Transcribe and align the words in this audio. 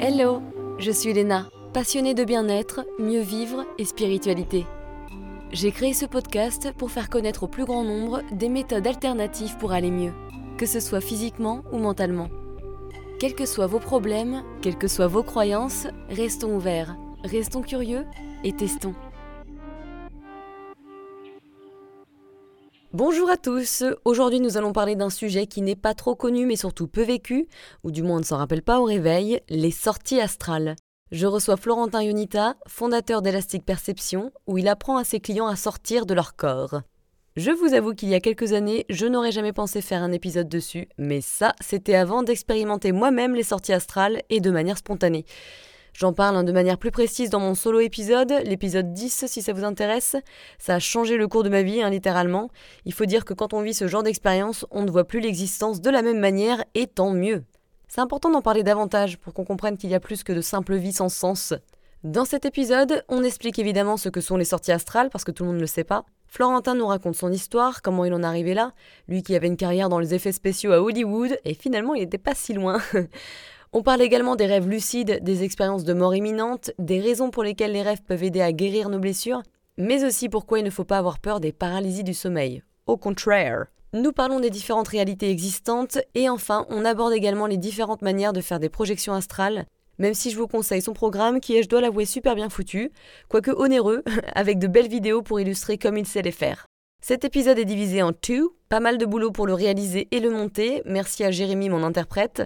Hello, 0.00 0.42
je 0.78 0.92
suis 0.92 1.12
Léna, 1.12 1.48
passionnée 1.72 2.14
de 2.14 2.22
bien-être, 2.22 2.86
mieux 3.00 3.20
vivre 3.20 3.66
et 3.78 3.84
spiritualité. 3.84 4.64
J'ai 5.50 5.72
créé 5.72 5.92
ce 5.92 6.06
podcast 6.06 6.72
pour 6.78 6.92
faire 6.92 7.10
connaître 7.10 7.42
au 7.42 7.48
plus 7.48 7.64
grand 7.64 7.82
nombre 7.82 8.22
des 8.30 8.48
méthodes 8.48 8.86
alternatives 8.86 9.56
pour 9.58 9.72
aller 9.72 9.90
mieux, 9.90 10.12
que 10.56 10.66
ce 10.66 10.78
soit 10.78 11.00
physiquement 11.00 11.64
ou 11.72 11.78
mentalement. 11.78 12.28
Quels 13.18 13.34
que 13.34 13.44
soient 13.44 13.66
vos 13.66 13.80
problèmes, 13.80 14.44
quelles 14.62 14.78
que 14.78 14.86
soient 14.86 15.08
vos 15.08 15.24
croyances, 15.24 15.88
restons 16.10 16.54
ouverts, 16.54 16.96
restons 17.24 17.62
curieux 17.62 18.06
et 18.44 18.52
testons. 18.52 18.94
Bonjour 22.98 23.30
à 23.30 23.36
tous, 23.36 23.84
aujourd'hui 24.04 24.40
nous 24.40 24.56
allons 24.56 24.72
parler 24.72 24.96
d'un 24.96 25.08
sujet 25.08 25.46
qui 25.46 25.62
n'est 25.62 25.76
pas 25.76 25.94
trop 25.94 26.16
connu 26.16 26.46
mais 26.46 26.56
surtout 26.56 26.88
peu 26.88 27.02
vécu, 27.02 27.46
ou 27.84 27.92
du 27.92 28.02
moins 28.02 28.16
on 28.16 28.18
ne 28.18 28.24
s'en 28.24 28.38
rappelle 28.38 28.64
pas 28.64 28.80
au 28.80 28.84
réveil, 28.86 29.40
les 29.48 29.70
sorties 29.70 30.20
astrales. 30.20 30.74
Je 31.12 31.28
reçois 31.28 31.56
Florentin 31.56 32.02
Yonita, 32.02 32.56
fondateur 32.66 33.22
d'Elastic 33.22 33.64
Perception, 33.64 34.32
où 34.48 34.58
il 34.58 34.66
apprend 34.66 34.96
à 34.96 35.04
ses 35.04 35.20
clients 35.20 35.46
à 35.46 35.54
sortir 35.54 36.06
de 36.06 36.14
leur 36.14 36.34
corps. 36.34 36.80
Je 37.36 37.52
vous 37.52 37.72
avoue 37.72 37.94
qu'il 37.94 38.08
y 38.08 38.16
a 38.16 38.20
quelques 38.20 38.52
années, 38.52 38.84
je 38.90 39.06
n'aurais 39.06 39.30
jamais 39.30 39.52
pensé 39.52 39.80
faire 39.80 40.02
un 40.02 40.10
épisode 40.10 40.48
dessus, 40.48 40.88
mais 40.98 41.20
ça, 41.20 41.54
c'était 41.60 41.94
avant 41.94 42.24
d'expérimenter 42.24 42.90
moi-même 42.90 43.36
les 43.36 43.44
sorties 43.44 43.74
astrales 43.74 44.22
et 44.28 44.40
de 44.40 44.50
manière 44.50 44.76
spontanée. 44.76 45.24
J'en 45.98 46.12
parle 46.12 46.36
hein, 46.36 46.44
de 46.44 46.52
manière 46.52 46.78
plus 46.78 46.92
précise 46.92 47.28
dans 47.28 47.40
mon 47.40 47.56
solo 47.56 47.80
épisode, 47.80 48.32
l'épisode 48.44 48.92
10 48.92 49.24
si 49.26 49.42
ça 49.42 49.52
vous 49.52 49.64
intéresse. 49.64 50.14
Ça 50.56 50.76
a 50.76 50.78
changé 50.78 51.16
le 51.16 51.26
cours 51.26 51.42
de 51.42 51.48
ma 51.48 51.62
vie, 51.62 51.82
hein, 51.82 51.90
littéralement. 51.90 52.50
Il 52.84 52.92
faut 52.92 53.04
dire 53.04 53.24
que 53.24 53.34
quand 53.34 53.52
on 53.52 53.62
vit 53.62 53.74
ce 53.74 53.88
genre 53.88 54.04
d'expérience, 54.04 54.64
on 54.70 54.84
ne 54.84 54.92
voit 54.92 55.08
plus 55.08 55.18
l'existence 55.18 55.80
de 55.80 55.90
la 55.90 56.02
même 56.02 56.20
manière, 56.20 56.62
et 56.76 56.86
tant 56.86 57.10
mieux. 57.10 57.42
C'est 57.88 58.00
important 58.00 58.30
d'en 58.30 58.42
parler 58.42 58.62
davantage 58.62 59.18
pour 59.18 59.34
qu'on 59.34 59.44
comprenne 59.44 59.76
qu'il 59.76 59.90
y 59.90 59.94
a 59.96 59.98
plus 59.98 60.22
que 60.22 60.32
de 60.32 60.40
simples 60.40 60.76
vies 60.76 60.92
sans 60.92 61.08
sens. 61.08 61.52
Dans 62.04 62.24
cet 62.24 62.44
épisode, 62.44 63.02
on 63.08 63.24
explique 63.24 63.58
évidemment 63.58 63.96
ce 63.96 64.08
que 64.08 64.20
sont 64.20 64.36
les 64.36 64.44
sorties 64.44 64.70
astrales, 64.70 65.10
parce 65.10 65.24
que 65.24 65.32
tout 65.32 65.42
le 65.42 65.48
monde 65.48 65.56
ne 65.56 65.62
le 65.62 65.66
sait 65.66 65.82
pas. 65.82 66.04
Florentin 66.28 66.76
nous 66.76 66.86
raconte 66.86 67.16
son 67.16 67.32
histoire, 67.32 67.82
comment 67.82 68.04
il 68.04 68.14
en 68.14 68.22
est 68.22 68.26
arrivé 68.26 68.54
là, 68.54 68.72
lui 69.08 69.24
qui 69.24 69.34
avait 69.34 69.48
une 69.48 69.56
carrière 69.56 69.88
dans 69.88 69.98
les 69.98 70.14
effets 70.14 70.30
spéciaux 70.30 70.70
à 70.70 70.80
Hollywood, 70.80 71.36
et 71.44 71.54
finalement 71.54 71.94
il 71.94 72.02
n'était 72.02 72.18
pas 72.18 72.36
si 72.36 72.52
loin. 72.52 72.80
On 73.72 73.82
parle 73.82 74.00
également 74.00 74.34
des 74.34 74.46
rêves 74.46 74.68
lucides, 74.68 75.22
des 75.22 75.42
expériences 75.42 75.84
de 75.84 75.92
mort 75.92 76.14
imminente, 76.14 76.70
des 76.78 77.00
raisons 77.00 77.30
pour 77.30 77.42
lesquelles 77.42 77.72
les 77.72 77.82
rêves 77.82 78.02
peuvent 78.02 78.22
aider 78.22 78.40
à 78.40 78.52
guérir 78.52 78.88
nos 78.88 78.98
blessures, 78.98 79.42
mais 79.76 80.04
aussi 80.04 80.30
pourquoi 80.30 80.58
il 80.58 80.64
ne 80.64 80.70
faut 80.70 80.84
pas 80.84 80.96
avoir 80.96 81.18
peur 81.18 81.38
des 81.38 81.52
paralysies 81.52 82.04
du 82.04 82.14
sommeil. 82.14 82.62
Au 82.86 82.96
contraire. 82.96 83.66
Nous 83.92 84.12
parlons 84.12 84.40
des 84.40 84.50
différentes 84.50 84.88
réalités 84.88 85.30
existantes 85.30 85.98
et 86.14 86.28
enfin 86.28 86.66
on 86.70 86.84
aborde 86.84 87.12
également 87.12 87.46
les 87.46 87.56
différentes 87.56 88.02
manières 88.02 88.32
de 88.32 88.40
faire 88.40 88.58
des 88.58 88.68
projections 88.70 89.14
astrales, 89.14 89.66
même 89.98 90.14
si 90.14 90.30
je 90.30 90.38
vous 90.38 90.46
conseille 90.46 90.82
son 90.82 90.92
programme 90.94 91.40
qui 91.40 91.56
est, 91.56 91.62
je 91.62 91.68
dois 91.68 91.80
l'avouer, 91.80 92.04
super 92.06 92.34
bien 92.34 92.48
foutu, 92.48 92.90
quoique 93.28 93.50
onéreux, 93.50 94.02
avec 94.34 94.58
de 94.58 94.66
belles 94.66 94.88
vidéos 94.88 95.22
pour 95.22 95.40
illustrer 95.40 95.76
comme 95.76 95.98
il 95.98 96.06
sait 96.06 96.22
les 96.22 96.32
faire. 96.32 96.66
Cet 97.02 97.24
épisode 97.24 97.58
est 97.58 97.64
divisé 97.64 98.02
en 98.02 98.12
two, 98.12 98.56
pas 98.68 98.80
mal 98.80 98.98
de 98.98 99.06
boulot 99.06 99.30
pour 99.30 99.46
le 99.46 99.54
réaliser 99.54 100.08
et 100.10 100.20
le 100.20 100.30
monter, 100.30 100.82
merci 100.84 101.22
à 101.22 101.30
Jérémy 101.30 101.68
mon 101.68 101.82
interprète. 101.82 102.42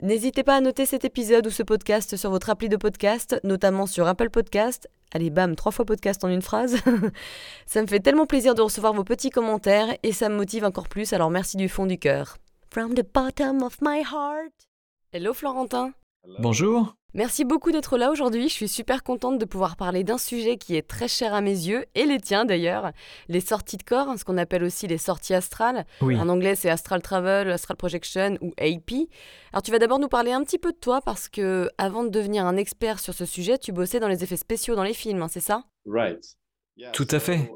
N'hésitez 0.00 0.44
pas 0.44 0.54
à 0.54 0.60
noter 0.60 0.86
cet 0.86 1.04
épisode 1.04 1.48
ou 1.48 1.50
ce 1.50 1.64
podcast 1.64 2.16
sur 2.16 2.30
votre 2.30 2.50
appli 2.50 2.68
de 2.68 2.76
podcast, 2.76 3.40
notamment 3.42 3.86
sur 3.86 4.06
Apple 4.06 4.30
Podcast. 4.30 4.88
Allez, 5.12 5.28
bam, 5.28 5.56
trois 5.56 5.72
fois 5.72 5.84
podcast 5.84 6.22
en 6.22 6.28
une 6.28 6.40
phrase. 6.40 6.76
ça 7.66 7.82
me 7.82 7.86
fait 7.88 7.98
tellement 7.98 8.26
plaisir 8.26 8.54
de 8.54 8.62
recevoir 8.62 8.92
vos 8.92 9.02
petits 9.02 9.30
commentaires 9.30 9.88
et 10.04 10.12
ça 10.12 10.28
me 10.28 10.36
motive 10.36 10.64
encore 10.64 10.88
plus, 10.88 11.12
alors 11.12 11.30
merci 11.30 11.56
du 11.56 11.68
fond 11.68 11.86
du 11.86 11.98
cœur. 11.98 12.36
From 12.70 12.94
the 12.94 13.02
bottom 13.12 13.60
of 13.62 13.78
my 13.82 14.02
heart. 14.02 14.68
Hello 15.12 15.34
Florentin. 15.34 15.92
Bonjour. 16.38 16.97
Merci 17.14 17.44
beaucoup 17.44 17.72
d'être 17.72 17.96
là 17.96 18.10
aujourd'hui. 18.10 18.48
Je 18.50 18.52
suis 18.52 18.68
super 18.68 19.02
contente 19.02 19.38
de 19.38 19.44
pouvoir 19.46 19.76
parler 19.76 20.04
d'un 20.04 20.18
sujet 20.18 20.58
qui 20.58 20.76
est 20.76 20.86
très 20.86 21.08
cher 21.08 21.32
à 21.32 21.40
mes 21.40 21.50
yeux, 21.50 21.86
et 21.94 22.04
les 22.04 22.20
tiens 22.20 22.44
d'ailleurs, 22.44 22.92
les 23.28 23.40
sorties 23.40 23.78
de 23.78 23.82
corps, 23.82 24.18
ce 24.18 24.24
qu'on 24.24 24.36
appelle 24.36 24.62
aussi 24.62 24.86
les 24.86 24.98
sorties 24.98 25.32
astrales. 25.32 25.86
En 26.16 26.28
anglais, 26.28 26.54
c'est 26.54 26.68
Astral 26.68 27.00
Travel, 27.00 27.50
Astral 27.50 27.78
Projection 27.78 28.36
ou 28.42 28.52
AP. 28.58 29.08
Alors 29.52 29.62
tu 29.62 29.70
vas 29.70 29.78
d'abord 29.78 29.98
nous 29.98 30.08
parler 30.08 30.32
un 30.32 30.44
petit 30.44 30.58
peu 30.58 30.70
de 30.70 30.76
toi 30.76 31.00
parce 31.00 31.30
que 31.30 31.70
avant 31.78 32.04
de 32.04 32.10
devenir 32.10 32.44
un 32.44 32.56
expert 32.56 32.98
sur 32.98 33.14
ce 33.14 33.24
sujet, 33.24 33.56
tu 33.56 33.72
bossais 33.72 34.00
dans 34.00 34.08
les 34.08 34.22
effets 34.22 34.36
spéciaux 34.36 34.74
dans 34.76 34.84
les 34.84 34.92
films, 34.94 35.22
hein, 35.22 35.28
c'est 35.28 35.40
ça? 35.40 35.64
Tout 36.92 37.08
à 37.10 37.20
fait. 37.20 37.50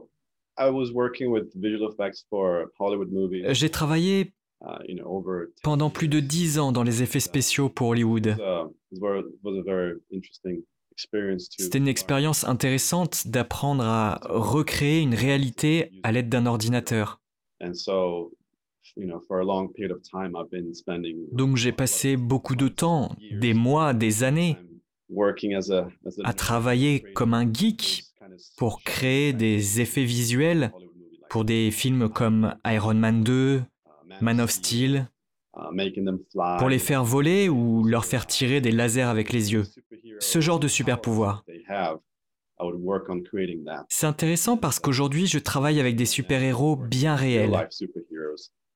J'ai 3.53 3.71
travaillé 3.71 4.33
Uh, 4.65 5.49
pendant 5.65 5.91
plus 5.91 6.07
de 6.07 6.21
dix 6.21 6.61
ans 6.61 6.71
dans 6.71 6.85
les 6.85 7.03
effets 7.03 7.19
spéciaux 7.19 7.69
pour 7.69 7.89
Hollywood. 7.89 8.37
C'était 11.49 11.79
une 11.79 11.89
expérience 11.89 12.45
intéressante 12.45 13.27
d'apprendre 13.27 13.85
à 13.85 14.21
recréer 14.25 15.01
une 15.01 15.15
réalité 15.15 15.91
à 16.03 16.13
l'aide 16.13 16.29
d'un 16.29 16.47
ordinateur. 16.47 17.21
Donc 21.33 21.57
j'ai 21.57 21.73
passé 21.73 22.17
beaucoup 22.17 22.57
de 22.57 22.69
temps, 22.69 23.17
des 23.41 23.55
mois, 23.55 23.95
des 23.95 24.23
années, 24.25 24.57
à 26.25 26.33
travailler 26.35 27.01
comme 27.15 27.35
un 27.35 27.51
geek 27.51 28.05
pour 28.57 28.83
créer 28.83 29.33
des 29.33 29.81
effets 29.81 30.05
visuels 30.05 30.73
pour 31.31 31.45
des 31.47 31.71
films 31.71 32.11
comme 32.11 32.55
Iron 32.67 32.95
Man 32.95 33.25
2, 33.25 33.63
Man 34.21 34.41
of 34.41 34.51
Steel, 34.51 35.09
pour 36.59 36.69
les 36.69 36.79
faire 36.79 37.05
voler 37.05 37.49
ou 37.49 37.85
leur 37.85 38.05
faire 38.05 38.27
tirer 38.27 38.61
des 38.61 38.71
lasers 38.71 39.03
avec 39.03 39.33
les 39.33 39.53
yeux. 39.53 39.65
Ce 40.19 40.41
genre 40.41 40.61
de 40.61 40.69
super 40.69 41.01
pouvoir. 41.01 41.45
C'est 43.89 44.07
intéressant 44.07 44.57
parce 44.57 44.79
qu'aujourd'hui, 44.79 45.27
je 45.27 45.39
travaille 45.39 45.81
avec 45.81 45.97
des 45.97 46.07
super-héros 46.07 46.77
bien 46.77 47.17
réels. 47.17 47.69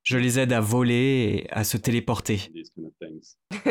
Je 0.02 0.18
les 0.18 0.38
aide 0.38 0.52
à 0.52 0.60
voler 0.60 1.46
et 1.46 1.50
à 1.50 1.64
se 1.64 1.76
téléporter. 1.76 2.40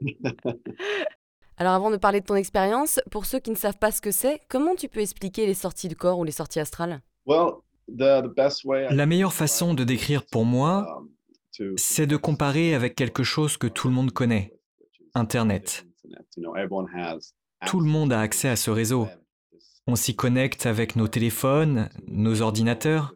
Alors 1.56 1.74
avant 1.74 1.90
de 1.90 1.96
parler 1.96 2.20
de 2.20 2.26
ton 2.26 2.34
expérience, 2.34 3.00
pour 3.10 3.26
ceux 3.26 3.38
qui 3.38 3.50
ne 3.50 3.56
savent 3.56 3.78
pas 3.78 3.92
ce 3.92 4.00
que 4.00 4.10
c'est, 4.10 4.40
comment 4.48 4.74
tu 4.74 4.88
peux 4.88 5.00
expliquer 5.00 5.46
les 5.46 5.54
sorties 5.54 5.88
de 5.88 5.94
corps 5.94 6.18
ou 6.18 6.24
les 6.24 6.32
sorties 6.32 6.58
astrales? 6.60 7.00
La 7.26 9.06
meilleure 9.06 9.32
façon 9.32 9.74
de 9.74 9.84
décrire 9.84 10.26
pour 10.26 10.44
moi, 10.44 10.98
um, 10.98 11.08
c'est 11.76 12.06
de 12.06 12.16
comparer 12.16 12.74
avec 12.74 12.94
quelque 12.94 13.22
chose 13.22 13.56
que 13.56 13.66
tout 13.66 13.88
le 13.88 13.94
monde 13.94 14.12
connaît, 14.12 14.52
Internet. 15.14 15.86
Tout 17.66 17.80
le 17.80 17.88
monde 17.88 18.12
a 18.12 18.20
accès 18.20 18.48
à 18.48 18.56
ce 18.56 18.70
réseau. 18.70 19.08
On 19.86 19.96
s'y 19.96 20.16
connecte 20.16 20.66
avec 20.66 20.96
nos 20.96 21.08
téléphones, 21.08 21.88
nos 22.08 22.40
ordinateurs. 22.42 23.14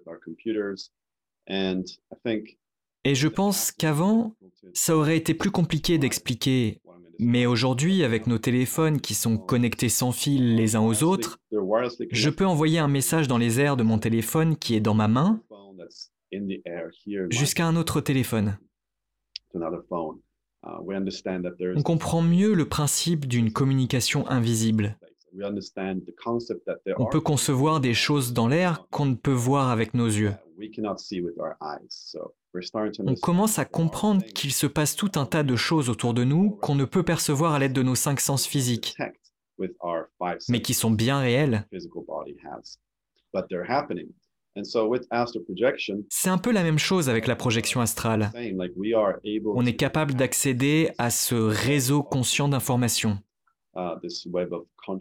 Et 3.04 3.14
je 3.14 3.28
pense 3.28 3.72
qu'avant, 3.72 4.36
ça 4.74 4.96
aurait 4.96 5.16
été 5.16 5.34
plus 5.34 5.50
compliqué 5.50 5.98
d'expliquer. 5.98 6.80
Mais 7.20 7.46
aujourd'hui, 7.46 8.04
avec 8.04 8.28
nos 8.28 8.38
téléphones 8.38 9.00
qui 9.00 9.14
sont 9.14 9.38
connectés 9.38 9.88
sans 9.88 10.12
fil 10.12 10.54
les 10.54 10.76
uns 10.76 10.82
aux 10.82 11.02
autres, 11.02 11.40
je 12.12 12.30
peux 12.30 12.46
envoyer 12.46 12.78
un 12.78 12.86
message 12.86 13.26
dans 13.26 13.38
les 13.38 13.58
airs 13.58 13.76
de 13.76 13.82
mon 13.82 13.98
téléphone 13.98 14.56
qui 14.56 14.76
est 14.76 14.80
dans 14.80 14.94
ma 14.94 15.08
main 15.08 15.42
jusqu'à 17.30 17.66
un 17.66 17.76
autre 17.76 18.00
téléphone. 18.00 18.58
On 21.76 21.82
comprend 21.82 22.22
mieux 22.22 22.54
le 22.54 22.68
principe 22.68 23.26
d'une 23.26 23.52
communication 23.52 24.28
invisible. 24.28 24.98
On 26.98 27.06
peut 27.06 27.20
concevoir 27.20 27.80
des 27.80 27.94
choses 27.94 28.32
dans 28.32 28.48
l'air 28.48 28.86
qu'on 28.90 29.06
ne 29.06 29.14
peut 29.14 29.30
voir 29.30 29.70
avec 29.70 29.94
nos 29.94 30.06
yeux. 30.06 30.32
On 33.00 33.14
commence 33.14 33.58
à 33.58 33.64
comprendre 33.64 34.24
qu'il 34.24 34.52
se 34.52 34.66
passe 34.66 34.96
tout 34.96 35.12
un 35.14 35.26
tas 35.26 35.42
de 35.42 35.56
choses 35.56 35.90
autour 35.90 36.14
de 36.14 36.24
nous 36.24 36.50
qu'on 36.50 36.74
ne 36.74 36.84
peut 36.84 37.04
percevoir 37.04 37.54
à 37.54 37.58
l'aide 37.58 37.72
de 37.72 37.82
nos 37.82 37.94
cinq 37.94 38.20
sens 38.20 38.46
physiques, 38.46 38.96
mais 40.48 40.62
qui 40.62 40.74
sont 40.74 40.90
bien 40.90 41.20
réels. 41.20 41.68
C'est 46.08 46.30
un 46.30 46.38
peu 46.38 46.52
la 46.52 46.62
même 46.62 46.78
chose 46.78 47.08
avec 47.08 47.26
la 47.26 47.36
projection 47.36 47.80
astrale. 47.80 48.30
On 49.44 49.66
est 49.66 49.76
capable 49.76 50.14
d'accéder 50.14 50.90
à 50.98 51.10
ce 51.10 51.34
réseau 51.34 52.02
conscient 52.02 52.48
d'informations. 52.48 53.18
Uh, 53.76 53.94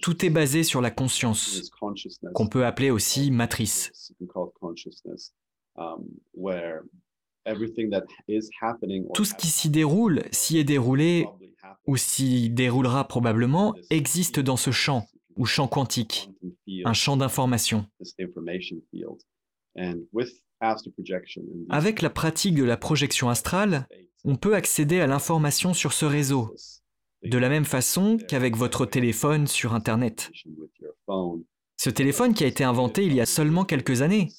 Tout 0.02 0.26
est 0.26 0.30
basé 0.30 0.64
sur 0.64 0.82
la 0.82 0.92
conscience, 0.92 1.72
qu'on 2.34 2.48
peut 2.48 2.66
appeler 2.66 2.92
aussi 2.92 3.32
matrice. 3.32 4.14
Tout 9.14 9.26
ce 9.26 9.34
qui 9.34 9.48
s'y 9.48 9.70
déroule, 9.70 10.24
s'y 10.32 10.58
est 10.58 10.64
déroulé 10.64 11.26
ou 11.86 11.98
s'y 11.98 12.50
déroulera 12.50 13.08
probablement, 13.08 13.74
existe 13.90 14.40
dans 14.40 14.58
ce 14.58 14.72
champ, 14.72 15.08
ou 15.38 15.46
champ 15.46 15.68
quantique, 15.68 16.30
un 16.84 16.94
champ 16.94 17.18
d'information. 17.18 17.86
Avec 21.70 22.02
la 22.02 22.10
pratique 22.10 22.56
de 22.56 22.64
la 22.64 22.78
projection 22.78 23.30
astrale, 23.30 23.88
on 24.24 24.36
peut 24.36 24.56
accéder 24.56 25.00
à 25.00 25.08
l'information 25.08 25.74
sur 25.74 25.94
ce 25.94 26.06
réseau, 26.06 26.54
de 27.24 27.38
la 27.38 27.50
même 27.50 27.66
façon 27.66 28.18
qu'avec 28.18 28.56
votre 28.56 28.86
téléphone 28.86 29.48
sur 29.48 29.74
Internet. 29.74 30.32
Ce 31.80 31.92
téléphone 31.92 32.34
qui 32.34 32.44
a 32.44 32.48
été 32.48 32.64
inventé 32.64 33.06
il 33.06 33.14
y 33.14 33.22
a 33.22 33.28
seulement 33.28 33.64
quelques 33.64 34.02
années. 34.02 34.30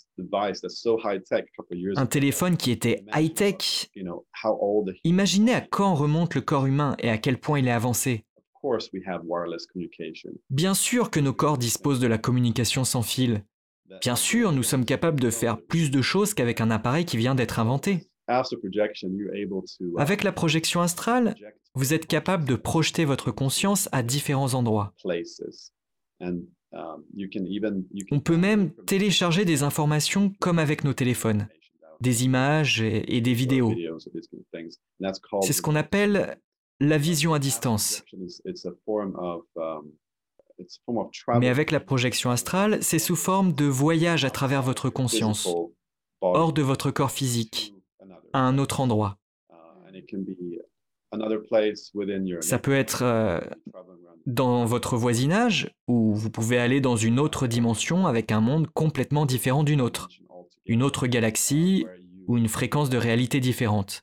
Un 1.97 2.07
téléphone 2.07 2.57
qui 2.57 2.73
était 2.73 3.05
high-tech. 3.15 3.91
Imaginez 5.05 5.55
à 5.55 5.61
quand 5.61 5.95
remonte 5.95 6.35
le 6.35 6.41
corps 6.41 6.67
humain 6.67 6.97
et 6.99 7.11
à 7.11 7.19
quel 7.19 7.39
point 7.39 7.61
il 7.61 7.69
est 7.69 7.73
avancé. 7.73 8.25
Bien 10.51 10.75
sûr 10.75 11.11
que 11.11 11.21
nos 11.21 11.33
corps 11.33 11.59
disposent 11.59 12.01
de 12.01 12.09
la 12.09 12.19
communication 12.19 12.83
sans 12.83 13.03
fil. 13.03 13.45
Bien 14.01 14.17
sûr, 14.17 14.53
nous 14.53 14.63
sommes 14.63 14.85
capables 14.85 15.21
de 15.21 15.31
faire 15.31 15.61
plus 15.61 15.91
de 15.91 16.03
choses 16.03 16.35
qu'avec 16.35 16.61
un 16.61 16.71
appareil 16.71 17.05
qui 17.05 17.17
vient 17.17 17.35
d'être 17.35 17.59
inventé. 17.59 18.09
Avec 19.97 20.23
la 20.23 20.33
projection 20.33 20.83
astrale, 20.83 21.35
vous 21.75 21.95
êtes 21.95 22.07
capable 22.07 22.45
de 22.45 22.57
projeter 22.57 23.05
votre 23.05 23.31
conscience 23.31 23.89
à 23.93 24.03
différents 24.03 24.55
endroits. 24.55 24.95
On 28.11 28.21
peut 28.21 28.37
même 28.37 28.75
télécharger 28.87 29.45
des 29.45 29.63
informations 29.63 30.31
comme 30.41 30.59
avec 30.59 30.85
nos 30.85 30.93
téléphones, 30.93 31.49
des 32.01 32.25
images 32.25 32.83
et 32.83 33.21
des 33.21 33.33
vidéos. 33.33 33.75
C'est 35.43 35.53
ce 35.53 35.63
qu'on 35.63 35.77
appelle 35.77 36.39
la 36.81 36.99
vision 36.99 37.33
à 37.33 37.39
distance. 37.39 38.05
Mais 41.41 41.49
avec 41.49 41.71
la 41.71 41.81
projection 41.81 42.31
astrale, 42.31 42.83
c'est 42.83 42.99
sous 42.99 43.17
forme 43.17 43.53
de 43.53 43.65
voyage 43.65 44.25
à 44.25 44.31
travers 44.31 44.63
votre 44.63 44.91
conscience, 44.91 45.49
hors 46.21 46.53
de 46.53 46.63
votre 46.63 46.91
corps 46.91 47.11
physique, 47.11 47.75
à 48.33 48.41
un 48.41 48.59
autre 48.59 48.81
endroit. 48.81 49.19
Ça 52.41 52.59
peut 52.59 52.75
être 52.75 53.03
euh, 53.03 53.41
dans 54.27 54.65
votre 54.67 54.97
voisinage, 54.97 55.75
ou 55.87 56.15
vous 56.15 56.31
pouvez 56.31 56.59
aller 56.59 56.81
dans 56.81 56.97
une 56.97 57.19
autre 57.19 57.47
dimension 57.47 58.07
avec 58.07 58.31
un 58.31 58.41
monde 58.41 58.67
complètement 58.75 59.25
différent 59.25 59.65
d'une 59.65 59.81
autre, 59.81 60.09
une 60.67 60.83
autre 60.83 61.07
galaxie 61.07 61.87
ou 62.27 62.37
une 62.37 62.49
fréquence 62.49 62.91
de 62.91 62.99
réalité 62.99 63.41
différente. 63.41 64.03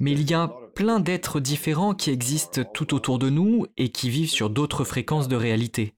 Mais 0.00 0.12
il 0.12 0.30
y 0.30 0.34
a 0.34 0.48
plein 0.74 1.00
d'êtres 1.00 1.40
différents 1.40 1.94
qui 1.94 2.10
existent 2.10 2.62
tout 2.72 2.94
autour 2.94 3.18
de 3.18 3.30
nous 3.30 3.66
et 3.76 3.90
qui 3.90 4.10
vivent 4.10 4.30
sur 4.30 4.50
d'autres 4.50 4.84
fréquences 4.84 5.28
de 5.28 5.36
réalité. 5.36 5.94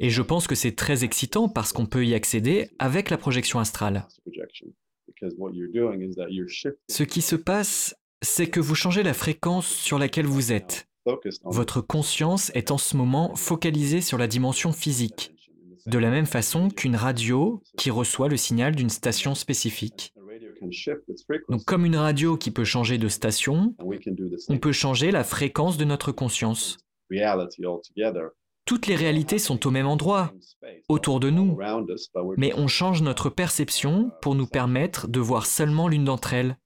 Et 0.00 0.10
je 0.10 0.22
pense 0.22 0.46
que 0.46 0.54
c'est 0.54 0.74
très 0.74 1.04
excitant 1.04 1.48
parce 1.48 1.72
qu'on 1.72 1.86
peut 1.86 2.04
y 2.04 2.14
accéder 2.14 2.70
avec 2.78 3.10
la 3.10 3.18
projection 3.18 3.58
astrale. 3.60 4.06
Ce 6.88 7.02
qui 7.02 7.22
se 7.22 7.36
passe, 7.36 7.96
c'est 8.22 8.48
que 8.48 8.60
vous 8.60 8.74
changez 8.74 9.02
la 9.02 9.14
fréquence 9.14 9.68
sur 9.68 9.98
laquelle 9.98 10.26
vous 10.26 10.52
êtes. 10.52 10.88
Votre 11.44 11.80
conscience 11.80 12.50
est 12.54 12.70
en 12.72 12.78
ce 12.78 12.96
moment 12.96 13.36
focalisée 13.36 14.00
sur 14.00 14.18
la 14.18 14.26
dimension 14.26 14.72
physique, 14.72 15.32
de 15.86 15.98
la 15.98 16.10
même 16.10 16.26
façon 16.26 16.68
qu'une 16.68 16.96
radio 16.96 17.62
qui 17.76 17.90
reçoit 17.90 18.28
le 18.28 18.36
signal 18.36 18.74
d'une 18.74 18.90
station 18.90 19.36
spécifique. 19.36 20.12
Donc 21.48 21.64
comme 21.64 21.84
une 21.84 21.96
radio 21.96 22.36
qui 22.36 22.50
peut 22.50 22.64
changer 22.64 22.98
de 22.98 23.08
station, 23.08 23.74
on 24.48 24.58
peut 24.58 24.72
changer 24.72 25.10
la 25.10 25.24
fréquence 25.24 25.76
de 25.76 25.84
notre 25.84 26.12
conscience. 26.12 26.78
Toutes 28.66 28.88
les 28.88 28.96
réalités 28.96 29.38
sont 29.38 29.64
au 29.66 29.70
même 29.70 29.86
endroit, 29.86 30.32
autour 30.88 31.20
de 31.20 31.30
nous, 31.30 31.56
mais 32.36 32.52
on 32.56 32.66
change 32.66 33.00
notre 33.00 33.30
perception 33.30 34.10
pour 34.20 34.34
nous 34.34 34.48
permettre 34.48 35.06
de 35.06 35.20
voir 35.20 35.46
seulement 35.46 35.86
l'une 35.86 36.04
d'entre 36.04 36.34
elles. 36.34 36.58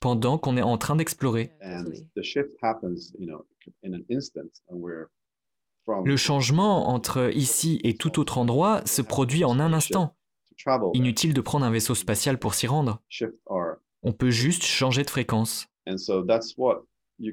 Pendant 0.00 0.38
qu'on 0.38 0.56
est 0.56 0.62
en 0.62 0.78
train 0.78 0.96
d'explorer. 0.96 1.50
Le 6.04 6.16
changement 6.16 6.88
entre 6.88 7.30
ici 7.34 7.80
et 7.82 7.94
tout 7.96 8.20
autre 8.20 8.38
endroit 8.38 8.84
se 8.86 9.02
produit 9.02 9.44
en 9.44 9.58
un 9.58 9.72
instant. 9.72 10.14
Inutile 10.94 11.34
de 11.34 11.40
prendre 11.40 11.64
un 11.64 11.70
vaisseau 11.70 11.94
spatial 11.94 12.38
pour 12.38 12.54
s'y 12.54 12.66
rendre. 12.66 13.02
On 14.02 14.12
peut 14.12 14.30
juste 14.30 14.64
changer 14.64 15.02
de 15.02 15.10
fréquence. 15.10 15.66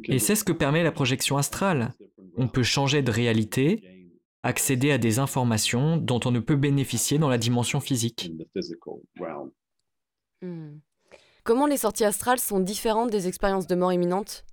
Et 0.07 0.19
c'est 0.19 0.36
ce 0.36 0.44
que 0.44 0.51
permet 0.51 0.83
la 0.83 0.92
projection 0.92 1.38
astrale. 1.38 1.94
On 2.38 2.48
peut 2.48 2.63
changer 2.63 3.01
de 3.01 3.12
réalité, 3.12 4.10
accéder 4.44 4.92
à 4.92 4.98
des 4.98 5.19
informations 5.19 5.98
dont 5.98 6.19
on 6.25 6.31
ne 6.31 6.39
peut 6.39 6.56
bénéficier 6.56 7.18
dans 7.18 7.30
la 7.30 7.38
dimension 7.38 7.80
physique. 7.80 8.31
Hmm. 10.42 10.77
Comment 11.44 11.68
les 11.68 11.77
sorties 11.77 12.06
astrales 12.06 12.39
sont 12.39 12.60
différentes 12.60 13.12
des 13.12 13.27
expériences 13.27 13.68
de 13.68 13.75
mort 13.75 13.94
imminente? 13.94 14.45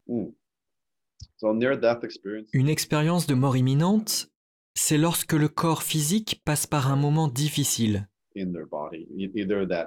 Une 2.52 2.68
expérience 2.68 3.26
de 3.26 3.34
mort 3.34 3.56
imminente, 3.56 4.30
c'est 4.74 4.98
lorsque 4.98 5.32
le 5.32 5.48
corps 5.48 5.82
physique 5.82 6.42
passe 6.44 6.66
par 6.66 6.90
un 6.90 6.96
moment 6.96 7.28
difficile. 7.28 8.08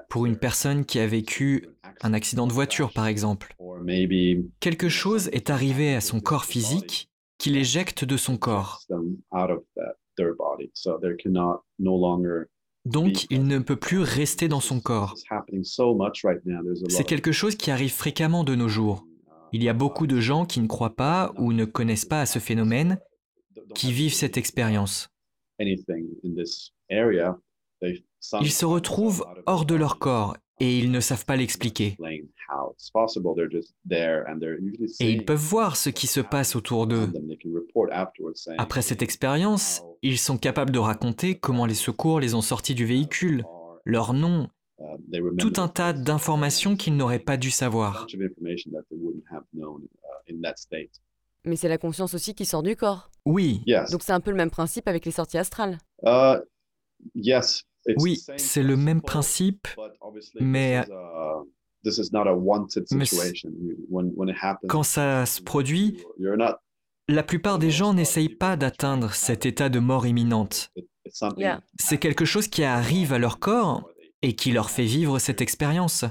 Pour 0.10 0.26
une 0.26 0.38
personne 0.38 0.86
qui 0.86 1.00
a 1.00 1.08
vécu 1.08 1.68
un 2.02 2.14
accident 2.14 2.48
de 2.48 2.54
voiture, 2.54 2.92
par 2.94 3.08
exemple, 3.08 3.56
quelque 4.60 4.90
chose 4.90 5.30
est 5.30 5.50
arrivé 5.50 5.96
à 5.96 6.02
son 6.02 6.20
corps 6.20 6.46
physique 6.46 7.10
qui 7.38 7.50
l'éjecte 7.50 8.04
de 8.06 8.18
son 8.18 8.38
corps. 8.38 8.82
Donc, 12.86 13.26
il 13.32 13.48
ne 13.48 13.60
peut 13.60 13.76
plus 13.76 14.00
rester 14.00 14.48
dans 14.48 14.60
son 14.60 14.80
corps. 14.80 15.16
C'est 16.88 17.04
quelque 17.04 17.32
chose 17.32 17.56
qui 17.56 17.72
arrive 17.72 17.92
fréquemment 17.92 18.44
de 18.44 18.56
nos 18.56 18.70
jours. 18.70 19.06
Il 19.52 19.64
y 19.64 19.70
a 19.70 19.74
beaucoup 19.74 20.06
de 20.06 20.20
gens 20.20 20.46
qui 20.46 20.60
ne 20.60 20.68
croient 20.68 20.96
pas 20.96 21.34
ou 21.38 21.52
ne 21.52 21.66
connaissent 21.66 22.06
pas 22.06 22.22
à 22.22 22.26
ce 22.26 22.40
phénomène, 22.40 23.00
qui 23.74 23.92
vivent 23.92 24.14
cette 24.14 24.38
expérience. 24.38 25.10
Ils 28.42 28.52
se 28.52 28.66
retrouvent 28.66 29.26
hors 29.46 29.66
de 29.66 29.76
leur 29.76 30.00
corps 30.00 30.38
et 30.60 30.78
ils 30.78 30.92
ne 30.92 31.00
savent 31.00 31.26
pas 31.26 31.36
l'expliquer. 31.36 31.98
Et 35.00 35.12
ils 35.12 35.26
peuvent 35.26 35.38
voir 35.38 35.76
ce 35.76 35.90
qui 35.90 36.08
se 36.08 36.20
passe 36.22 36.56
autour 36.56 36.88
d'eux. 36.88 37.12
Après 38.58 38.82
cette 38.82 39.02
expérience, 39.02 39.82
ils 40.02 40.18
sont 40.18 40.38
capables 40.38 40.72
de 40.72 40.80
raconter 40.80 41.36
comment 41.36 41.66
les 41.66 41.74
secours 41.74 42.20
les 42.20 42.36
ont 42.36 42.42
sortis 42.42 42.76
du 42.76 42.86
véhicule, 42.86 43.44
leur 43.84 44.14
nom, 44.14 44.48
tout 45.40 45.54
un 45.58 45.68
tas 45.68 45.94
d'informations 45.94 46.76
qu'ils 46.76 46.96
n'auraient 46.96 47.20
pas 47.20 47.38
dû 47.38 47.52
savoir. 47.52 48.08
Mais 51.46 51.56
c'est 51.56 51.70
la 51.70 51.78
conscience 51.78 52.14
aussi 52.16 52.34
qui 52.34 52.46
sort 52.46 52.64
du 52.64 52.76
corps. 52.76 53.12
Oui. 53.26 53.64
Donc 53.92 54.04
c'est 54.04 54.14
un 54.14 54.20
peu 54.20 54.32
le 54.32 54.38
même 54.38 54.50
principe 54.50 54.88
avec 54.88 55.06
les 55.06 55.12
sorties 55.12 55.38
astrales. 55.38 55.78
Uh, 56.04 56.40
oui, 57.98 58.22
c'est 58.38 58.64
le 58.64 58.76
même 58.76 59.02
principe, 59.02 59.68
mais, 60.40 60.84
quand 64.68 64.84
ça 64.84 65.26
se 65.26 65.42
produit, 65.42 66.04
la 67.08 67.24
plupart 67.24 67.60
des 67.60 67.72
gens 67.72 67.94
n'essayent 67.94 68.30
pas 68.30 68.58
d'atteindre 68.58 69.14
cet 69.14 69.46
état 69.46 69.70
de 69.70 69.80
mort 69.80 70.08
imminente. 70.08 70.72
C'est 71.80 72.00
quelque 72.00 72.26
chose 72.26 72.48
qui 72.48 72.64
arrive 72.64 73.14
à 73.14 73.20
leur 73.20 73.40
corps 73.40 73.88
et 74.22 74.36
qui 74.36 74.52
leur 74.52 74.72
fait 74.72 74.86
vivre 74.86 75.20
cette 75.20 75.42
expérience. 75.42 76.06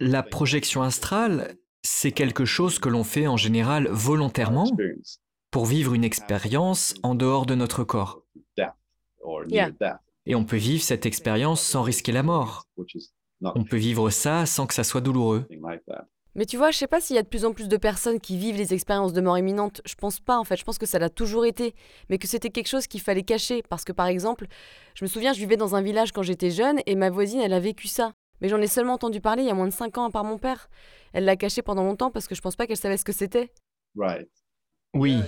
La 0.00 0.22
projection 0.22 0.82
astrale, 0.82 1.56
c'est 1.82 2.12
quelque 2.12 2.44
chose 2.44 2.78
que 2.78 2.88
l'on 2.88 3.04
fait 3.04 3.26
en 3.26 3.36
général 3.36 3.88
volontairement 3.88 4.70
pour 5.50 5.66
vivre 5.66 5.92
une 5.92 6.04
expérience 6.04 6.94
en 7.02 7.14
dehors 7.14 7.44
de 7.44 7.54
notre 7.54 7.84
corps. 7.84 8.21
Et 10.26 10.34
on 10.34 10.44
peut 10.44 10.56
vivre 10.56 10.82
cette 10.82 11.06
expérience 11.06 11.60
sans 11.60 11.82
risquer 11.82 12.12
la 12.12 12.22
mort. 12.22 12.66
On 13.42 13.64
peut 13.64 13.76
vivre 13.76 14.10
ça 14.10 14.46
sans 14.46 14.66
que 14.66 14.74
ça 14.74 14.84
soit 14.84 15.00
douloureux. 15.00 15.46
Mais 16.34 16.46
tu 16.46 16.56
vois, 16.56 16.70
je 16.70 16.78
sais 16.78 16.86
pas 16.86 17.00
s'il 17.00 17.16
y 17.16 17.18
a 17.18 17.22
de 17.22 17.28
plus 17.28 17.44
en 17.44 17.52
plus 17.52 17.68
de 17.68 17.76
personnes 17.76 18.18
qui 18.18 18.38
vivent 18.38 18.56
les 18.56 18.72
expériences 18.72 19.12
de 19.12 19.20
mort 19.20 19.36
imminente. 19.36 19.82
Je 19.84 19.94
pense 19.94 20.18
pas 20.18 20.38
en 20.38 20.44
fait, 20.44 20.56
je 20.56 20.64
pense 20.64 20.78
que 20.78 20.86
ça 20.86 20.98
l'a 20.98 21.10
toujours 21.10 21.44
été, 21.44 21.74
mais 22.08 22.16
que 22.16 22.26
c'était 22.26 22.48
quelque 22.48 22.68
chose 22.68 22.86
qu'il 22.86 23.02
fallait 23.02 23.22
cacher. 23.22 23.62
Parce 23.68 23.84
que 23.84 23.92
par 23.92 24.06
exemple, 24.06 24.46
je 24.94 25.04
me 25.04 25.08
souviens, 25.08 25.34
je 25.34 25.40
vivais 25.40 25.58
dans 25.58 25.74
un 25.74 25.82
village 25.82 26.12
quand 26.12 26.22
j'étais 26.22 26.50
jeune 26.50 26.80
et 26.86 26.94
ma 26.94 27.10
voisine, 27.10 27.40
elle 27.40 27.52
a 27.52 27.60
vécu 27.60 27.86
ça. 27.86 28.14
Mais 28.40 28.48
j'en 28.48 28.60
ai 28.60 28.66
seulement 28.66 28.94
entendu 28.94 29.20
parler 29.20 29.42
il 29.42 29.46
y 29.46 29.50
a 29.50 29.54
moins 29.54 29.68
de 29.68 29.72
5 29.72 29.98
ans 29.98 30.10
par 30.10 30.24
mon 30.24 30.38
père. 30.38 30.70
Elle 31.12 31.26
l'a 31.26 31.36
caché 31.36 31.60
pendant 31.62 31.84
longtemps 31.84 32.10
parce 32.10 32.26
que 32.26 32.34
je 32.34 32.40
pense 32.40 32.56
pas 32.56 32.66
qu'elle 32.66 32.78
savait 32.78 32.96
ce 32.96 33.04
que 33.04 33.12
c'était. 33.12 33.52
Oui. 34.94 35.18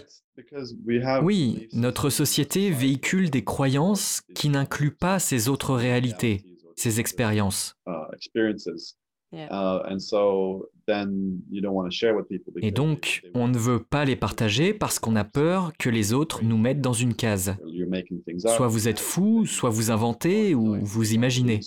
Oui, 1.22 1.68
notre 1.72 2.10
société 2.10 2.70
véhicule 2.70 3.30
des 3.30 3.44
croyances 3.44 4.22
qui 4.34 4.48
n'incluent 4.48 4.94
pas 4.94 5.18
ces 5.18 5.48
autres 5.48 5.74
réalités, 5.74 6.44
ces 6.76 6.98
expériences. 7.00 7.76
Et 12.62 12.70
donc, 12.70 13.22
on 13.34 13.48
ne 13.48 13.58
veut 13.58 13.82
pas 13.82 14.04
les 14.04 14.16
partager 14.16 14.74
parce 14.74 14.98
qu'on 14.98 15.16
a 15.16 15.24
peur 15.24 15.72
que 15.78 15.90
les 15.90 16.12
autres 16.12 16.44
nous 16.44 16.58
mettent 16.58 16.80
dans 16.80 16.92
une 16.92 17.14
case. 17.14 17.56
Soit 18.38 18.68
vous 18.68 18.88
êtes 18.88 19.00
fou, 19.00 19.46
soit 19.46 19.70
vous 19.70 19.90
inventez 19.90 20.54
ou 20.54 20.76
vous 20.82 21.12
imaginez. 21.14 21.60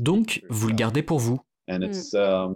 Donc, 0.00 0.42
vous 0.50 0.68
le 0.68 0.74
gardez 0.74 1.02
pour 1.02 1.18
vous. 1.18 1.40
Mm. 1.68 1.90
Um, 2.14 2.54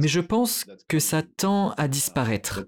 Mais 0.00 0.08
je 0.08 0.20
pense 0.20 0.64
que 0.88 0.98
ça 0.98 1.22
tend 1.22 1.72
à 1.72 1.88
disparaître 1.88 2.64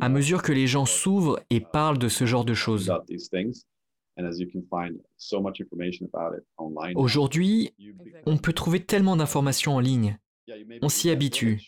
à 0.00 0.08
mesure 0.08 0.42
que 0.42 0.52
les 0.52 0.66
gens 0.66 0.86
s'ouvrent 0.86 1.40
et 1.50 1.60
parlent 1.60 1.98
de 1.98 2.08
ce 2.08 2.24
genre 2.24 2.44
de 2.44 2.54
choses. 2.54 2.92
Aujourd'hui, 6.94 7.74
on 8.26 8.38
peut 8.38 8.52
trouver 8.52 8.80
tellement 8.80 9.16
d'informations 9.16 9.74
en 9.74 9.80
ligne. 9.80 10.18
On 10.82 10.88
s'y 10.88 11.10
habitue. 11.10 11.60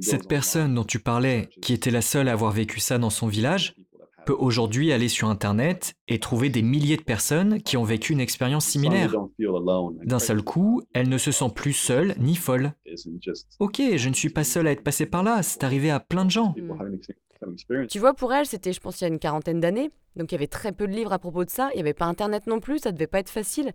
Cette 0.00 0.28
personne 0.28 0.74
dont 0.74 0.84
tu 0.84 1.00
parlais, 1.00 1.48
qui 1.60 1.72
était 1.72 1.90
la 1.90 2.02
seule 2.02 2.28
à 2.28 2.32
avoir 2.32 2.52
vécu 2.52 2.80
ça 2.80 2.98
dans 2.98 3.10
son 3.10 3.26
village, 3.26 3.74
peut 4.24 4.36
aujourd'hui 4.38 4.92
aller 4.92 5.08
sur 5.08 5.28
Internet 5.28 5.94
et 6.08 6.18
trouver 6.18 6.48
des 6.48 6.62
milliers 6.62 6.96
de 6.96 7.02
personnes 7.02 7.62
qui 7.62 7.76
ont 7.76 7.84
vécu 7.84 8.12
une 8.12 8.20
expérience 8.20 8.66
similaire. 8.66 9.14
D'un 10.04 10.18
seul 10.18 10.42
coup, 10.42 10.82
elle 10.92 11.08
ne 11.08 11.18
se 11.18 11.30
sent 11.30 11.50
plus 11.54 11.72
seule 11.72 12.14
ni 12.18 12.36
folle. 12.36 12.72
Ok, 13.58 13.80
je 13.96 14.08
ne 14.08 14.14
suis 14.14 14.30
pas 14.30 14.44
seule 14.44 14.66
à 14.66 14.72
être 14.72 14.82
passée 14.82 15.06
par 15.06 15.22
là, 15.22 15.42
c'est 15.42 15.64
arrivé 15.64 15.90
à 15.90 16.00
plein 16.00 16.24
de 16.24 16.30
gens. 16.30 16.54
Tu 17.88 17.98
vois, 17.98 18.14
pour 18.14 18.32
elle, 18.32 18.46
c'était, 18.46 18.72
je 18.72 18.80
pense, 18.80 19.00
il 19.00 19.04
y 19.04 19.06
a 19.06 19.08
une 19.08 19.18
quarantaine 19.18 19.60
d'années. 19.60 19.90
Donc 20.16 20.30
il 20.30 20.34
y 20.34 20.38
avait 20.38 20.46
très 20.46 20.72
peu 20.72 20.86
de 20.86 20.92
livres 20.92 21.12
à 21.12 21.18
propos 21.18 21.44
de 21.44 21.50
ça. 21.50 21.70
Il 21.72 21.76
n'y 21.76 21.80
avait 21.80 21.94
pas 21.94 22.06
Internet 22.06 22.46
non 22.46 22.60
plus, 22.60 22.78
ça 22.78 22.92
devait 22.92 23.06
pas 23.06 23.18
être 23.18 23.30
facile. 23.30 23.72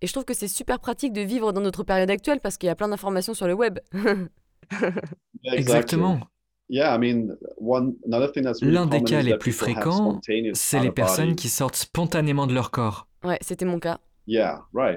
Et 0.00 0.06
je 0.06 0.12
trouve 0.12 0.24
que 0.24 0.34
c'est 0.34 0.48
super 0.48 0.78
pratique 0.78 1.12
de 1.12 1.22
vivre 1.22 1.52
dans 1.52 1.60
notre 1.60 1.82
période 1.82 2.10
actuelle 2.10 2.40
parce 2.40 2.56
qu'il 2.56 2.68
y 2.68 2.70
a 2.70 2.76
plein 2.76 2.88
d'informations 2.88 3.34
sur 3.34 3.46
le 3.46 3.54
web. 3.54 3.78
Exactement. 5.44 6.20
L'un 8.62 8.86
des 8.86 9.02
cas 9.02 9.22
les 9.22 9.38
plus 9.38 9.52
fréquents, 9.52 10.20
c'est 10.54 10.80
les 10.80 10.92
personnes 10.92 11.34
qui 11.34 11.48
sortent 11.48 11.76
spontanément 11.76 12.46
de 12.46 12.54
leur 12.54 12.70
corps. 12.70 13.08
Ouais, 13.24 13.38
c'était 13.40 13.64
mon 13.64 13.80
cas. 13.80 14.00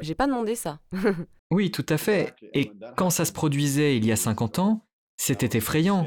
J'ai 0.01 0.15
pas 0.15 0.27
demandé 0.27 0.55
ça. 0.55 0.79
oui, 1.51 1.71
tout 1.71 1.85
à 1.89 1.97
fait. 1.97 2.35
Et 2.53 2.71
quand 2.97 3.09
ça 3.09 3.25
se 3.25 3.31
produisait 3.31 3.97
il 3.97 4.05
y 4.05 4.11
a 4.11 4.15
50 4.15 4.59
ans, 4.59 4.85
c'était 5.17 5.57
effrayant. 5.57 6.05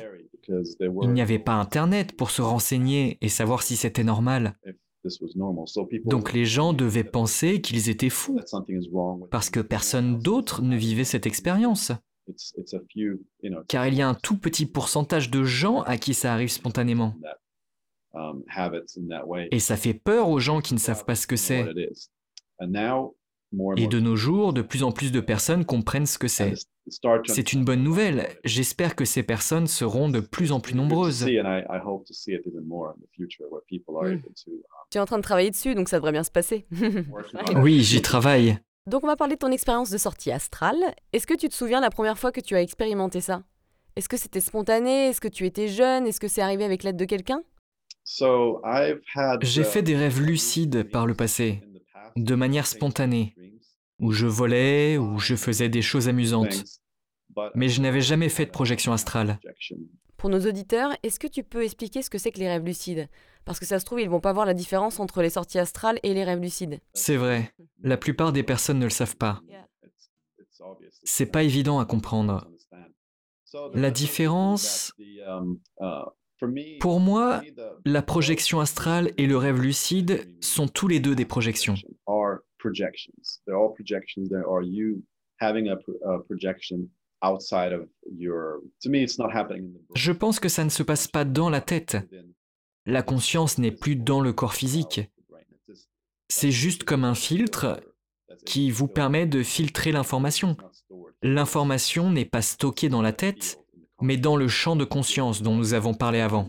Il 0.49 1.11
n'y 1.11 1.23
avait 1.23 1.39
pas 1.39 1.55
Internet 1.55 2.17
pour 2.17 2.31
se 2.31 2.43
renseigner 2.43 3.19
et 3.23 3.29
savoir 3.29 3.63
si 3.63 3.77
c'était 3.77 4.05
normal. 4.05 4.59
Donc 6.05 6.33
les 6.33 6.45
gens 6.45 6.73
devaient 6.73 7.05
penser 7.05 7.61
qu'ils 7.61 7.89
étaient 7.91 8.11
fous, 8.11 8.39
parce 9.31 9.51
que 9.51 9.61
personne 9.61 10.19
d'autre 10.19 10.63
ne 10.63 10.77
vivait 10.77 11.05
cette 11.05 11.27
expérience. 11.27 11.93
Car 13.69 13.87
il 13.87 13.95
y 13.95 14.03
a 14.03 14.09
un 14.09 14.15
tout 14.15 14.39
petit 14.39 14.67
pourcentage 14.67 15.31
de 15.31 15.45
gens 15.45 15.83
à 15.83 15.97
qui 15.97 16.15
ça 16.15 16.33
arrive 16.33 16.51
spontanément. 16.51 17.15
Um, 18.13 18.45
Et 19.51 19.59
ça 19.59 19.77
fait 19.77 19.95
peur 19.95 20.29
aux 20.29 20.39
gens 20.39 20.61
qui 20.61 20.75
ne 20.75 20.79
savent 20.79 21.05
pas 21.05 21.17
ce 21.17 21.27
que 21.27 21.37
c'est. 21.37 21.67
Et 23.77 23.87
de 23.87 24.01
nos 24.01 24.17
jours, 24.17 24.53
de 24.53 24.63
plus 24.63 24.83
en 24.83 24.93
plus 24.93 25.13
de 25.13 25.21
personnes 25.21 25.65
comprennent 25.65 26.07
ce 26.07 26.19
que 26.19 26.29
c'est. 26.29 26.55
C'est 27.27 27.53
une 27.53 27.65
bonne 27.65 27.83
nouvelle. 27.83 28.29
J'espère 28.45 28.95
que 28.95 29.05
ces 29.05 29.23
personnes 29.23 29.67
seront 29.67 30.09
de 30.09 30.21
plus 30.21 30.53
en 30.53 30.61
plus 30.61 30.75
nombreuses. 30.75 31.25
Tu 31.25 31.39
es 34.99 35.01
en 35.01 35.07
train 35.07 35.17
de 35.17 35.23
travailler 35.23 35.51
dessus, 35.51 35.75
donc 35.75 35.89
ça 35.89 35.97
devrait 35.97 36.13
bien 36.13 36.25
se 36.25 36.31
passer. 36.31 36.67
oui, 37.57 37.83
j'y 37.83 38.03
travaille. 38.03 38.59
Donc 38.87 39.03
on 39.03 39.07
va 39.07 39.17
parler 39.17 39.35
de 39.37 39.39
ton 39.39 39.51
expérience 39.51 39.89
de 39.89 39.97
sortie 39.97 40.31
astrale. 40.31 40.77
Est-ce 41.15 41.27
que 41.27 41.35
tu 41.35 41.49
te 41.49 41.55
souviens 41.55 41.81
la 41.81 41.89
première 41.89 42.19
fois 42.19 42.33
que 42.33 42.41
tu 42.41 42.55
as 42.55 42.61
expérimenté 42.61 43.23
ça? 43.23 43.43
Est-ce 43.97 44.11
que 44.11 44.19
c'était 44.19 44.41
spontané? 44.41 45.09
Est-ce 45.09 45.23
que 45.23 45.29
tu 45.29 45.47
étais 45.47 45.69
jeune? 45.69 46.07
Est-ce 46.07 46.21
que 46.21 46.29
c'est 46.29 46.43
arrivé 46.43 46.65
avec 46.65 46.83
l'aide 46.83 46.97
de 46.97 47.07
quelqu'un? 47.07 47.43
J'ai 49.41 49.65
fait 49.65 49.81
des 49.81 49.97
rêves 49.97 50.21
lucides 50.21 50.83
par 50.91 51.07
le 51.07 51.15
passé, 51.15 51.63
de 52.17 52.35
manière 52.35 52.67
spontanée, 52.67 53.35
où 54.01 54.13
je 54.13 54.27
volais, 54.27 54.99
où 54.99 55.19
je 55.19 55.35
faisais 55.35 55.71
des 55.71 55.81
choses 55.81 56.09
amusantes. 56.09 56.63
Mais 57.55 57.71
je 57.71 57.81
n'avais 57.81 58.03
jamais 58.03 58.29
fait 58.29 58.45
de 58.45 58.51
projection 58.51 58.93
astrale. 58.93 59.41
Pour 60.19 60.29
nos 60.29 60.47
auditeurs, 60.47 60.91
est-ce 61.03 61.19
que 61.19 61.27
tu 61.27 61.43
peux 61.43 61.65
expliquer 61.65 62.03
ce 62.03 62.11
que 62.11 62.19
c'est 62.19 62.33
que 62.33 62.39
les 62.39 62.49
rêves 62.49 62.65
lucides? 62.65 63.09
Parce 63.45 63.61
que 63.61 63.67
ça 63.67 63.79
se 63.79 63.85
trouve, 63.85 64.01
ils 64.01 64.09
vont 64.09 64.21
pas 64.21 64.33
voir 64.33 64.47
la 64.47 64.55
différence 64.55 65.01
entre 65.01 65.23
les 65.23 65.31
sorties 65.31 65.59
astrales 65.59 65.99
et 66.03 66.15
les 66.15 66.25
rêves 66.25 66.41
lucides. 66.41 66.81
C'est 66.95 67.17
vrai. 67.17 67.53
La 67.83 67.97
plupart 67.97 68.33
des 68.33 68.43
personnes 68.43 68.79
ne 68.79 68.85
le 68.85 68.91
savent 68.91 69.17
pas. 69.17 69.41
C'est 71.03 71.27
pas 71.27 71.43
évident 71.43 71.79
à 71.79 71.85
comprendre. 71.85 72.49
La 73.75 73.91
différence, 73.91 74.95
pour 76.81 77.01
moi, 77.01 77.43
la 77.85 78.03
projection 78.03 78.61
astrale 78.61 79.13
et 79.19 79.27
le 79.27 79.37
rêve 79.37 79.61
lucide 79.61 80.27
sont 80.41 80.67
tous 80.67 80.89
les 80.89 81.01
deux 81.01 81.15
des 81.15 81.25
projections. 81.25 81.75
Je 89.95 90.13
pense 90.13 90.41
que 90.41 90.49
ça 90.49 90.65
ne 90.65 90.71
se 90.71 90.83
passe 90.83 91.09
pas 91.09 91.25
dans 91.25 91.51
la 91.51 91.61
tête. 91.61 91.97
La 92.87 93.03
conscience 93.03 93.59
n'est 93.59 93.73
plus 93.73 93.97
dans 93.97 94.21
le 94.21 94.33
corps 94.33 94.55
physique. 94.55 95.01
C'est 96.29 96.51
juste 96.51 96.85
comme 96.85 97.05
un 97.05 97.15
filtre 97.15 97.81
qui 98.45 98.71
vous 98.71 98.89
permet 98.89 99.27
de 99.27 99.43
filtrer 99.43 99.93
l'information. 99.93 100.57
L'information 101.23 102.11
n'est 102.11 102.25
pas 102.25 102.43
stockée 102.43 102.89
dans 102.89 103.03
la 103.03 103.13
tête, 103.13 103.59
mais 104.01 104.17
dans 104.17 104.37
le 104.37 104.49
champ 104.49 104.77
de 104.77 104.85
conscience 104.85 105.43
dont 105.43 105.57
nous 105.57 105.73
avons 105.75 105.95
parlé 105.95 106.21
avant. 106.21 106.47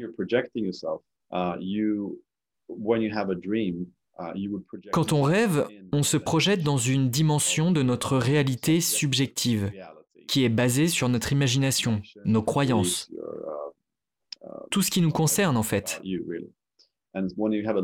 Quand 4.91 5.13
on 5.13 5.21
rêve, 5.21 5.67
on 5.91 6.03
se 6.03 6.17
projette 6.17 6.63
dans 6.63 6.77
une 6.77 7.09
dimension 7.09 7.71
de 7.71 7.81
notre 7.81 8.17
réalité 8.17 8.81
subjective 8.81 9.71
qui 10.27 10.43
est 10.43 10.49
basé 10.49 10.87
sur 10.87 11.09
notre 11.09 11.31
imagination, 11.31 12.01
nos 12.23 12.41
croyances, 12.41 13.11
tout 14.71 14.81
ce 14.81 14.91
qui 14.91 15.01
nous 15.01 15.11
concerne 15.11 15.57
en 15.57 15.63
fait. 15.63 16.01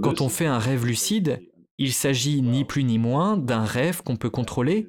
Quand 0.04 0.22
on 0.22 0.30
fait 0.30 0.46
un 0.46 0.60
rêve 0.60 0.86
lucide, 0.86 1.42
il 1.78 1.94
s'agit 1.94 2.42
ni 2.42 2.66
plus 2.66 2.84
ni 2.84 3.00
moins 3.00 3.38
d'un 3.38 3.64
rêve 3.64 4.04
qu'on 4.04 4.18
peut 4.18 4.30
contrôler. 4.30 4.88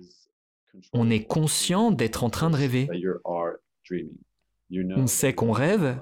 On 0.93 1.11
est 1.11 1.25
conscient 1.25 1.91
d'être 1.91 2.25
en 2.25 2.31
train 2.31 2.51
de 2.51 2.57
rêver. 2.57 2.89
On 4.97 5.07
sait 5.07 5.35
qu'on 5.35 5.53
rêve. 5.53 6.01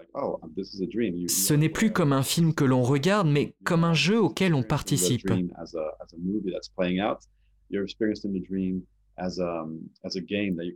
Ce 1.29 1.55
n'est 1.55 1.69
plus 1.69 1.93
comme 1.93 2.13
un 2.13 2.23
film 2.23 2.55
que 2.55 2.65
l'on 2.65 2.83
regarde, 2.83 3.29
mais 3.29 3.55
comme 3.65 3.85
un 3.85 3.95
jeu 3.95 4.21
auquel 4.21 4.55
on 4.55 4.63
participe. 4.63 5.31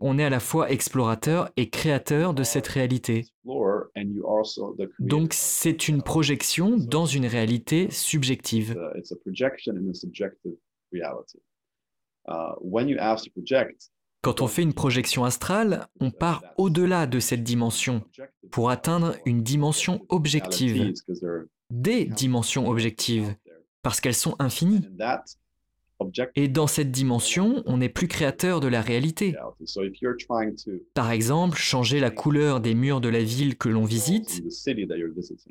On 0.00 0.18
est 0.18 0.24
à 0.24 0.30
la 0.30 0.40
fois 0.40 0.70
explorateur 0.70 1.50
et 1.56 1.70
créateur 1.70 2.34
de 2.34 2.42
cette 2.42 2.66
réalité. 2.66 3.26
Donc 4.98 5.32
c'est 5.32 5.88
une 5.88 6.02
projection 6.02 6.76
dans 6.76 7.06
une 7.06 7.26
réalité 7.26 7.90
subjective. 7.90 8.78
Quand 14.22 14.40
on 14.40 14.48
fait 14.48 14.62
une 14.62 14.72
projection 14.72 15.24
astrale, 15.24 15.86
on 16.00 16.10
part 16.10 16.42
au-delà 16.56 17.06
de 17.06 17.20
cette 17.20 17.42
dimension 17.42 18.02
pour 18.50 18.70
atteindre 18.70 19.16
une 19.26 19.42
dimension 19.42 20.04
objective, 20.08 20.94
des 21.70 22.06
dimensions 22.06 22.68
objectives, 22.68 23.36
parce 23.82 24.00
qu'elles 24.00 24.14
sont 24.14 24.36
infinies. 24.38 24.88
Et 26.34 26.48
dans 26.48 26.66
cette 26.66 26.90
dimension, 26.90 27.62
on 27.66 27.78
n'est 27.78 27.88
plus 27.88 28.08
créateur 28.08 28.60
de 28.60 28.68
la 28.68 28.80
réalité. 28.80 29.34
Par 30.94 31.10
exemple, 31.10 31.56
changer 31.56 32.00
la 32.00 32.10
couleur 32.10 32.60
des 32.60 32.74
murs 32.74 33.00
de 33.00 33.08
la 33.08 33.22
ville 33.22 33.56
que 33.56 33.68
l'on 33.68 33.84
visite, 33.84 34.42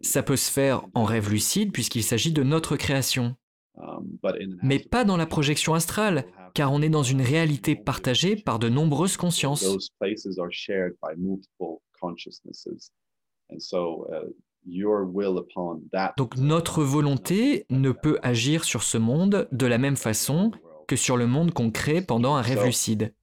ça 0.02 0.24
peut 0.24 0.36
se 0.36 0.52
faire 0.52 0.86
en 0.94 1.04
rêve 1.06 1.30
lucide 1.30 1.72
puisqu'il 1.72 2.04
s'agit 2.04 2.32
de 2.32 2.44
notre 2.44 2.76
création. 2.76 3.36
Mais 4.62 4.80
pas 4.80 5.04
dans 5.04 5.18
la 5.18 5.26
projection 5.26 5.74
astrale, 5.74 6.26
car 6.54 6.72
on 6.72 6.82
est 6.82 6.90
dans 6.90 7.04
une 7.04 7.22
réalité 7.22 7.76
partagée 7.76 8.36
par 8.36 8.60
de 8.60 8.70
nombreuses 8.70 9.18
consciences. 9.18 9.66
Donc 16.18 16.38
notre 16.38 16.84
volonté 16.84 17.66
ne 17.70 17.92
peut 17.92 18.20
agir 18.22 18.64
sur 18.64 18.84
ce 18.84 18.98
monde 18.98 19.48
de 19.52 19.66
la 19.66 19.78
même 19.78 19.98
façon 19.98 20.52
que 20.88 20.96
sur 20.96 21.18
le 21.18 21.28
monde 21.28 21.52
qu'on 21.54 21.72
crée 21.72 22.02
pendant 22.02 22.36
un 22.36 22.42
rêve 22.42 22.66
lucide. 22.66 23.14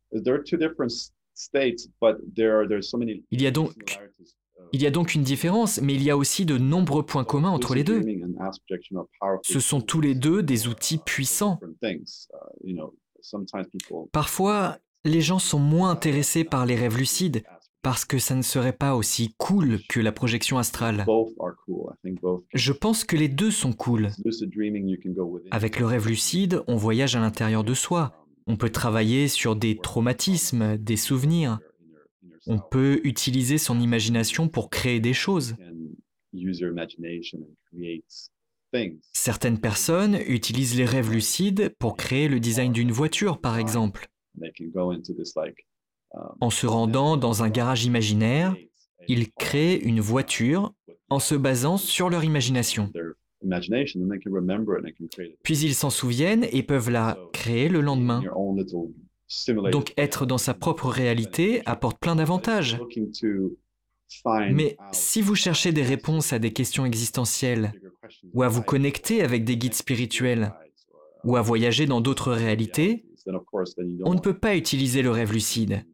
Il 3.31 3.43
y 3.43 3.47
a 3.47 3.51
donc 3.51 3.73
il 4.73 4.83
y 4.83 4.87
a 4.87 4.91
donc 4.91 5.15
une 5.15 5.23
différence, 5.23 5.81
mais 5.81 5.95
il 5.95 6.03
y 6.03 6.11
a 6.11 6.17
aussi 6.17 6.45
de 6.45 6.57
nombreux 6.57 7.05
points 7.05 7.25
communs 7.25 7.51
entre 7.51 7.75
les 7.75 7.83
deux. 7.83 8.03
Ce 9.43 9.61
sont 9.61 9.81
tous 9.81 10.01
les 10.01 10.15
deux 10.15 10.43
des 10.43 10.69
outils 10.69 10.99
puissants. 10.99 11.59
Parfois, 14.13 14.79
les 15.05 15.21
gens 15.21 15.39
sont 15.39 15.59
moins 15.59 15.91
intéressés 15.91 16.45
par 16.45 16.67
les 16.67 16.77
rêves 16.77 16.97
lucides 16.97 17.43
parce 17.83 18.05
que 18.05 18.19
ça 18.19 18.35
ne 18.35 18.43
serait 18.43 18.73
pas 18.73 18.95
aussi 18.95 19.35
cool 19.39 19.79
que 19.89 20.01
la 20.01 20.13
projection 20.13 20.59
astrale. 20.59 21.07
Je 22.55 22.73
pense 22.73 23.05
que 23.05 23.17
les 23.17 23.29
deux 23.29 23.51
sont 23.51 23.73
cool. 23.73 24.11
Avec 25.51 25.79
le 25.79 25.87
rêve 25.87 26.07
lucide, 26.07 26.63
on 26.67 26.77
voyage 26.77 27.17
à 27.17 27.21
l'intérieur 27.21 27.65
de 27.65 27.75
soi. 27.75 28.27
On 28.47 28.57
peut 28.57 28.71
travailler 28.71 29.29
sur 29.29 29.57
des 29.57 29.77
traumatismes, 29.77 30.77
des 30.77 30.97
souvenirs. 30.97 31.59
On 32.47 32.59
peut 32.59 33.01
utiliser 33.05 33.59
son 33.59 33.81
imagination 33.81 34.49
pour 34.49 34.71
créer 34.71 35.01
des 35.01 35.13
choses. 35.13 35.57
Certaines 39.13 39.61
personnes 39.61 40.19
utilisent 40.27 40.77
les 40.77 40.85
rêves 40.85 41.11
lucides 41.11 41.75
pour 41.79 41.97
créer 41.97 42.29
le 42.29 42.41
design 42.41 42.73
d'une 42.73 42.93
voiture, 42.93 43.41
par 43.41 43.59
exemple. 43.59 44.09
En 46.41 46.51
se 46.51 46.67
rendant 46.67 47.17
dans 47.17 47.43
un 47.43 47.49
garage 47.49 47.85
imaginaire, 47.85 48.55
ils 49.09 49.31
créent 49.33 49.77
une 49.77 50.01
voiture 50.01 50.73
en 51.09 51.19
se 51.19 51.35
basant 51.35 51.77
sur 51.77 52.11
leur 52.11 52.25
imagination. 52.25 52.91
Puis 55.43 55.59
ils 55.59 55.75
s'en 55.75 55.91
souviennent 55.91 56.47
et 56.53 56.63
peuvent 56.63 56.91
la 56.91 57.19
créer 57.33 57.69
le 57.69 57.81
lendemain. 57.81 58.23
Donc 59.71 59.95
être 59.97 60.27
dans 60.27 60.39
sa 60.39 60.55
propre 60.55 60.89
réalité 60.89 61.63
apporte 61.67 61.99
plein 61.99 62.17
d'avantages. 62.17 62.79
Mais 64.51 64.77
si 64.93 65.23
vous 65.23 65.37
cherchez 65.37 65.73
des 65.73 65.83
réponses 65.83 66.33
à 66.33 66.39
des 66.39 66.53
questions 66.53 66.85
existentielles, 66.85 67.73
ou 68.35 68.43
à 68.43 68.49
vous 68.49 68.63
connecter 68.63 69.23
avec 69.23 69.45
des 69.45 69.57
guides 69.57 69.75
spirituels, 69.75 70.53
ou 71.23 71.37
à 71.37 71.43
voyager 71.43 71.87
dans 71.87 72.01
d'autres 72.01 72.33
réalités, 72.33 73.05
on 74.05 74.15
ne 74.15 74.21
peut 74.21 74.37
pas 74.37 74.57
utiliser 74.57 75.03
le 75.03 75.11
rêve 75.11 75.33
lucide. 75.33 75.85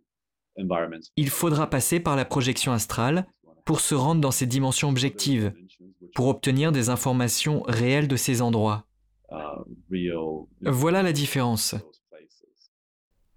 Il 1.17 1.31
faudra 1.31 1.69
passer 1.69 2.01
par 2.01 2.17
la 2.17 2.25
projection 2.25 2.73
astrale 2.73 3.27
pour 3.65 3.81
se 3.81 3.95
rendre 3.95 4.21
dans 4.21 4.31
ces 4.31 4.47
dimensions 4.47 4.89
objectives, 4.89 5.53
pour 6.15 6.29
obtenir 6.29 6.73
des 6.73 6.89
informations 6.89 7.63
réelles 7.67 8.09
de 8.09 8.17
ces 8.17 8.43
endroits. 8.43 8.87
Voilà 10.63 11.03
la 11.03 11.13
différence. 11.13 11.75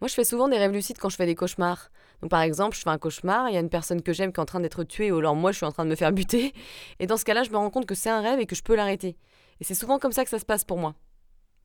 Moi, 0.01 0.07
je 0.07 0.13
fais 0.13 0.23
souvent 0.23 0.47
des 0.47 0.57
rêves 0.57 0.71
lucides 0.71 0.97
quand 0.97 1.09
je 1.09 1.17
fais 1.17 1.25
des 1.25 1.35
cauchemars. 1.35 1.89
Donc, 2.21 2.31
par 2.31 2.41
exemple, 2.41 2.75
je 2.75 2.81
fais 2.81 2.89
un 2.89 2.97
cauchemar, 2.97 3.49
il 3.49 3.53
y 3.53 3.57
a 3.57 3.59
une 3.59 3.69
personne 3.69 4.01
que 4.01 4.13
j'aime 4.13 4.31
qui 4.31 4.37
est 4.37 4.41
en 4.41 4.45
train 4.45 4.59
d'être 4.59 4.83
tuée, 4.83 5.11
ou 5.11 5.17
alors 5.17 5.35
moi, 5.35 5.51
je 5.51 5.57
suis 5.57 5.65
en 5.65 5.71
train 5.71 5.85
de 5.85 5.89
me 5.89 5.95
faire 5.95 6.11
buter. 6.11 6.53
Et 6.99 7.07
dans 7.07 7.17
ce 7.17 7.25
cas-là, 7.25 7.43
je 7.43 7.49
me 7.49 7.57
rends 7.57 7.69
compte 7.69 7.85
que 7.85 7.95
c'est 7.95 8.09
un 8.09 8.21
rêve 8.21 8.39
et 8.39 8.45
que 8.45 8.55
je 8.55 8.63
peux 8.63 8.75
l'arrêter. 8.75 9.17
Et 9.59 9.63
c'est 9.63 9.75
souvent 9.75 9.99
comme 9.99 10.11
ça 10.11 10.23
que 10.23 10.29
ça 10.29 10.39
se 10.39 10.45
passe 10.45 10.63
pour 10.63 10.77
moi. 10.77 10.95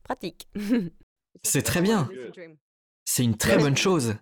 Pratique. 0.03 0.47
c'est 1.43 1.61
très 1.63 1.81
bien. 1.81 2.09
C'est 3.07 3.23
une 3.23 3.37
très 3.37 3.59
bonne 3.59 3.77
chose. 3.77 4.15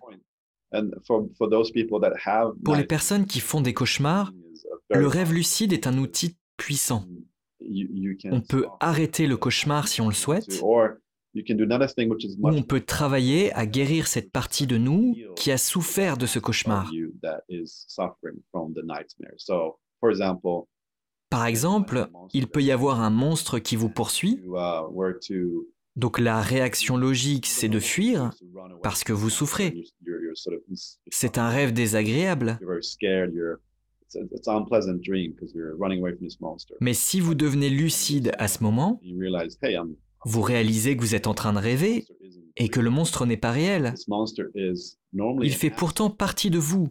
Pour 2.64 2.74
les 2.76 2.84
personnes 2.84 3.26
qui 3.26 3.40
font 3.40 3.60
des 3.60 3.74
cauchemars, 3.74 4.32
le 4.90 5.06
rêve 5.06 5.32
lucide 5.32 5.72
est 5.72 5.86
un 5.86 5.98
outil 5.98 6.36
puissant. 6.56 7.04
On 8.30 8.40
peut 8.40 8.66
arrêter 8.80 9.26
le 9.26 9.36
cauchemar 9.36 9.88
si 9.88 10.00
on 10.00 10.08
le 10.08 10.14
souhaite, 10.14 10.60
ou 10.62 12.48
on 12.48 12.62
peut 12.62 12.80
travailler 12.80 13.52
à 13.54 13.66
guérir 13.66 14.06
cette 14.06 14.30
partie 14.30 14.66
de 14.66 14.76
nous 14.76 15.14
qui 15.36 15.50
a 15.50 15.58
souffert 15.58 16.16
de 16.16 16.26
ce 16.26 16.38
cauchemar. 16.38 16.90
Par 21.30 21.46
exemple, 21.46 22.08
il 22.32 22.46
peut 22.46 22.62
y 22.62 22.70
avoir 22.70 23.00
un 23.00 23.10
monstre 23.10 23.58
qui 23.58 23.74
vous 23.74 23.88
poursuit. 23.88 24.40
Donc 25.96 26.18
la 26.18 26.40
réaction 26.40 26.96
logique, 26.96 27.46
c'est 27.46 27.68
de 27.68 27.78
fuir 27.78 28.30
parce 28.82 29.04
que 29.04 29.12
vous 29.12 29.30
souffrez. 29.30 29.84
C'est 31.10 31.38
un 31.38 31.48
rêve 31.48 31.72
désagréable. 31.72 32.58
Mais 36.80 36.94
si 36.94 37.20
vous 37.20 37.34
devenez 37.34 37.70
lucide 37.70 38.32
à 38.38 38.48
ce 38.48 38.62
moment, 38.62 39.00
vous 40.24 40.42
réalisez 40.42 40.96
que 40.96 41.00
vous 41.00 41.14
êtes 41.14 41.26
en 41.26 41.34
train 41.34 41.52
de 41.52 41.58
rêver 41.58 42.06
et 42.56 42.68
que 42.68 42.80
le 42.80 42.90
monstre 42.90 43.26
n'est 43.26 43.36
pas 43.36 43.50
réel. 43.50 43.94
Il 45.42 45.54
fait 45.54 45.70
pourtant 45.70 46.10
partie 46.10 46.50
de 46.50 46.58
vous 46.58 46.88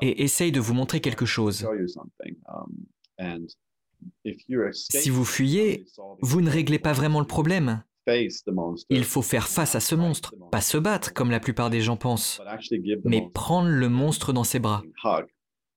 et 0.00 0.22
essaye 0.22 0.52
de 0.52 0.60
vous 0.60 0.74
montrer 0.74 1.00
quelque 1.00 1.26
chose. 1.26 1.66
Si 4.72 5.10
vous 5.10 5.24
fuyez, 5.24 5.86
vous 6.20 6.40
ne 6.40 6.50
réglez 6.50 6.78
pas 6.78 6.92
vraiment 6.92 7.20
le 7.20 7.26
problème. 7.26 7.82
Il 8.90 9.04
faut 9.04 9.22
faire 9.22 9.48
face 9.48 9.74
à 9.74 9.80
ce 9.80 9.94
monstre, 9.94 10.34
pas 10.50 10.60
se 10.60 10.76
battre 10.76 11.12
comme 11.14 11.30
la 11.30 11.40
plupart 11.40 11.70
des 11.70 11.80
gens 11.80 11.96
pensent, 11.96 12.40
mais 13.04 13.28
prendre 13.32 13.68
le 13.68 13.88
monstre 13.88 14.32
dans 14.32 14.44
ses 14.44 14.58
bras. 14.58 14.82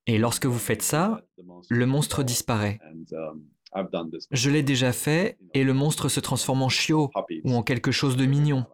Et 0.07 0.17
lorsque 0.17 0.45
vous 0.45 0.59
faites 0.59 0.81
ça, 0.81 1.21
le 1.69 1.85
monstre 1.85 2.23
disparaît. 2.23 2.79
Je 4.31 4.49
l'ai 4.49 4.63
déjà 4.63 4.93
fait 4.93 5.37
et 5.53 5.63
le 5.63 5.73
monstre 5.73 6.09
se 6.09 6.19
transforme 6.19 6.61
en 6.63 6.69
chiot 6.69 7.11
ou 7.43 7.53
en 7.53 7.63
quelque 7.63 7.91
chose 7.91 8.15
de 8.15 8.25
mignon. 8.25 8.65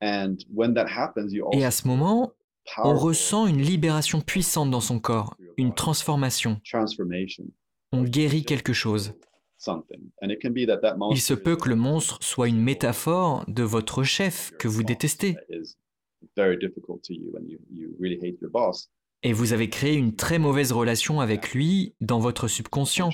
Et 0.00 1.64
à 1.64 1.70
ce 1.70 1.88
moment, 1.88 2.32
on 2.78 2.94
ressent 2.94 3.46
une 3.46 3.62
libération 3.62 4.20
puissante 4.20 4.70
dans 4.70 4.80
son 4.80 5.00
corps, 5.00 5.36
une 5.56 5.74
transformation. 5.74 6.60
On 7.92 8.02
guérit 8.02 8.44
quelque 8.44 8.74
chose. 8.74 9.14
Il 11.10 11.20
se 11.20 11.34
peut 11.34 11.56
que 11.56 11.68
le 11.68 11.76
monstre 11.76 12.18
soit 12.20 12.48
une 12.48 12.60
métaphore 12.60 13.44
de 13.48 13.62
votre 13.62 14.02
chef 14.02 14.52
que 14.58 14.68
vous 14.68 14.82
détestez. 14.82 15.36
Et 19.24 19.32
vous 19.32 19.52
avez 19.52 19.68
créé 19.68 19.94
une 19.94 20.14
très 20.14 20.38
mauvaise 20.38 20.70
relation 20.70 21.20
avec 21.20 21.52
lui 21.52 21.94
dans 22.00 22.20
votre 22.20 22.46
subconscient. 22.46 23.10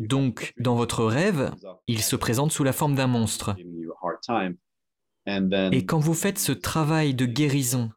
Donc, 0.00 0.52
dans 0.58 0.74
votre 0.74 1.04
rêve, 1.04 1.52
il 1.86 2.02
se 2.02 2.16
présente 2.16 2.52
sous 2.52 2.64
la 2.64 2.74
forme 2.74 2.94
d'un 2.94 3.06
monstre. 3.06 3.56
Et 5.26 5.86
quand 5.86 5.98
vous 5.98 6.14
faites 6.14 6.38
ce 6.38 6.52
travail 6.52 7.14
de 7.14 7.24
guérison, 7.24 7.90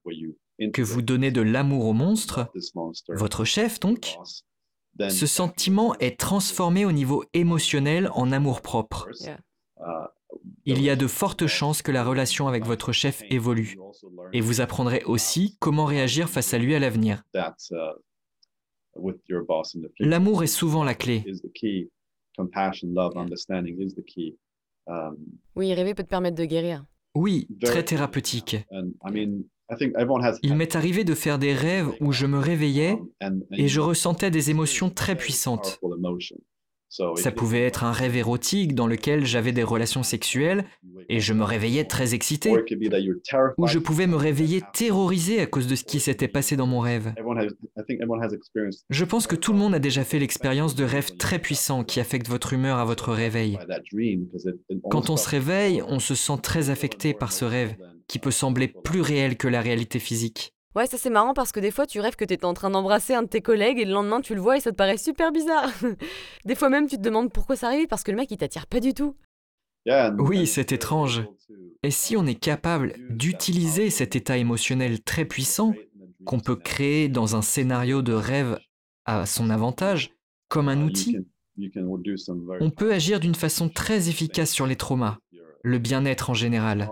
que 0.71 0.81
vous 0.81 1.01
donnez 1.01 1.31
de 1.31 1.41
l'amour 1.41 1.85
au 1.85 1.93
monstre, 1.93 2.51
votre 3.09 3.43
chef 3.43 3.79
donc, 3.79 4.17
ce 4.99 5.25
sentiment 5.25 5.95
est 5.99 6.19
transformé 6.19 6.85
au 6.85 6.91
niveau 6.91 7.23
émotionnel 7.33 8.09
en 8.13 8.31
amour-propre. 8.31 9.09
Il 10.65 10.81
y 10.81 10.89
a 10.89 10.95
de 10.95 11.07
fortes 11.07 11.47
chances 11.47 11.81
que 11.81 11.91
la 11.91 12.03
relation 12.03 12.47
avec 12.47 12.65
votre 12.65 12.91
chef 12.91 13.23
évolue, 13.29 13.77
et 14.31 14.41
vous 14.41 14.61
apprendrez 14.61 15.03
aussi 15.03 15.57
comment 15.59 15.85
réagir 15.85 16.29
face 16.29 16.53
à 16.53 16.57
lui 16.57 16.73
à 16.75 16.79
l'avenir. 16.79 17.23
L'amour 19.99 20.43
est 20.43 20.47
souvent 20.47 20.83
la 20.83 20.95
clé. 20.95 21.25
Oui, 25.55 25.73
rêver 25.73 25.93
peut 25.93 26.03
te 26.03 26.09
permettre 26.09 26.37
de 26.37 26.45
guérir. 26.45 26.85
Oui, 27.15 27.47
très 27.61 27.83
thérapeutique. 27.83 28.57
Il 30.43 30.55
m'est 30.55 30.75
arrivé 30.75 31.03
de 31.03 31.13
faire 31.13 31.39
des 31.39 31.53
rêves 31.53 31.89
où 31.99 32.11
je 32.11 32.25
me 32.25 32.39
réveillais 32.39 32.97
et 33.51 33.67
je 33.67 33.79
ressentais 33.79 34.31
des 34.31 34.49
émotions 34.49 34.89
très 34.89 35.15
puissantes. 35.15 35.79
Ça 37.15 37.31
pouvait 37.31 37.63
être 37.63 37.83
un 37.83 37.91
rêve 37.91 38.15
érotique 38.15 38.75
dans 38.75 38.85
lequel 38.85 39.25
j'avais 39.25 39.51
des 39.51 39.63
relations 39.63 40.03
sexuelles 40.03 40.65
et 41.09 41.19
je 41.19 41.33
me 41.33 41.43
réveillais 41.43 41.85
très 41.85 42.13
excité. 42.13 42.51
Ou 43.57 43.67
je 43.67 43.79
pouvais 43.79 44.05
me 44.05 44.15
réveiller 44.15 44.61
terrorisé 44.73 45.39
à 45.39 45.47
cause 45.47 45.65
de 45.65 45.75
ce 45.75 45.83
qui 45.83 45.99
s'était 45.99 46.27
passé 46.27 46.55
dans 46.55 46.67
mon 46.67 46.79
rêve. 46.79 47.13
Je 48.89 49.05
pense 49.05 49.25
que 49.25 49.35
tout 49.35 49.53
le 49.53 49.57
monde 49.57 49.73
a 49.73 49.79
déjà 49.79 50.03
fait 50.03 50.19
l'expérience 50.19 50.75
de 50.75 50.83
rêves 50.83 51.17
très 51.17 51.39
puissants 51.39 51.83
qui 51.83 51.99
affectent 51.99 52.29
votre 52.29 52.53
humeur 52.53 52.77
à 52.77 52.85
votre 52.85 53.11
réveil. 53.11 53.57
Quand 54.91 55.09
on 55.09 55.17
se 55.17 55.29
réveille, 55.29 55.81
on 55.87 55.97
se 55.97 56.13
sent 56.13 56.37
très 56.43 56.69
affecté 56.69 57.15
par 57.15 57.31
ce 57.31 57.45
rêve 57.45 57.75
qui 58.13 58.19
peut 58.19 58.29
sembler 58.29 58.67
plus 58.67 59.01
réel 59.01 59.37
que 59.37 59.47
la 59.47 59.59
réalité 59.59 59.97
physique. 59.97 60.53
Ouais, 60.75 60.85
ça 60.85 60.99
c'est 60.99 61.09
marrant 61.09 61.33
parce 61.33 61.51
que 61.51 61.59
des 61.59 61.71
fois 61.71 61.87
tu 61.87 61.99
rêves 61.99 62.15
que 62.15 62.23
t'es 62.23 62.45
en 62.45 62.53
train 62.53 62.69
d'embrasser 62.69 63.15
un 63.15 63.23
de 63.23 63.27
tes 63.27 63.41
collègues 63.41 63.79
et 63.79 63.85
le 63.85 63.91
lendemain 63.91 64.21
tu 64.21 64.35
le 64.35 64.39
vois 64.39 64.57
et 64.57 64.59
ça 64.59 64.69
te 64.69 64.75
paraît 64.75 64.97
super 64.97 65.31
bizarre. 65.31 65.71
des 66.45 66.53
fois 66.53 66.69
même 66.69 66.87
tu 66.87 66.97
te 66.97 67.01
demandes 67.01 67.33
pourquoi 67.33 67.55
ça 67.55 67.69
arrive 67.69 67.87
parce 67.87 68.03
que 68.03 68.11
le 68.11 68.17
mec 68.17 68.29
il 68.29 68.37
t'attire 68.37 68.67
pas 68.67 68.79
du 68.79 68.93
tout. 68.93 69.15
Oui, 70.19 70.45
c'est 70.45 70.71
étrange. 70.71 71.25
Et 71.81 71.89
si 71.89 72.15
on 72.15 72.27
est 72.27 72.39
capable 72.39 72.93
d'utiliser 73.09 73.89
cet 73.89 74.15
état 74.15 74.37
émotionnel 74.37 75.01
très 75.01 75.25
puissant 75.25 75.73
qu'on 76.23 76.39
peut 76.39 76.55
créer 76.55 77.09
dans 77.09 77.35
un 77.35 77.41
scénario 77.41 78.03
de 78.03 78.13
rêve 78.13 78.59
à 79.05 79.25
son 79.25 79.49
avantage, 79.49 80.11
comme 80.49 80.69
un 80.69 80.83
outil, 80.83 81.17
on 82.61 82.69
peut 82.69 82.93
agir 82.93 83.19
d'une 83.19 83.35
façon 83.35 83.69
très 83.69 84.07
efficace 84.07 84.51
sur 84.51 84.67
les 84.67 84.75
traumas, 84.75 85.17
le 85.63 85.79
bien-être 85.79 86.29
en 86.29 86.33
général. 86.33 86.89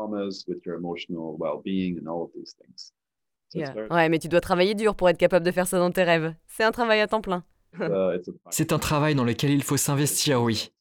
Ouais, 3.54 4.10
mais 4.10 4.20
tu 4.20 4.28
dois 4.30 4.42
travailler 4.42 4.74
dur 4.76 4.96
pour 4.96 5.10
être 5.10 5.18
capable 5.18 5.46
de 5.46 5.52
faire 5.52 5.68
ça 5.68 5.78
dans 5.78 5.92
tes 5.92 6.04
rêves. 6.04 6.34
C'est 6.48 6.64
un 6.64 6.72
travail 6.72 7.02
à 7.02 7.08
temps 7.08 7.22
plein. 7.22 7.44
C'est 8.50 8.74
un 8.74 8.80
travail 8.80 9.16
dans 9.16 9.24
lequel 9.24 9.52
il 9.52 9.64
faut 9.64 9.78
s'investir, 9.78 10.42
oui. 10.42 10.72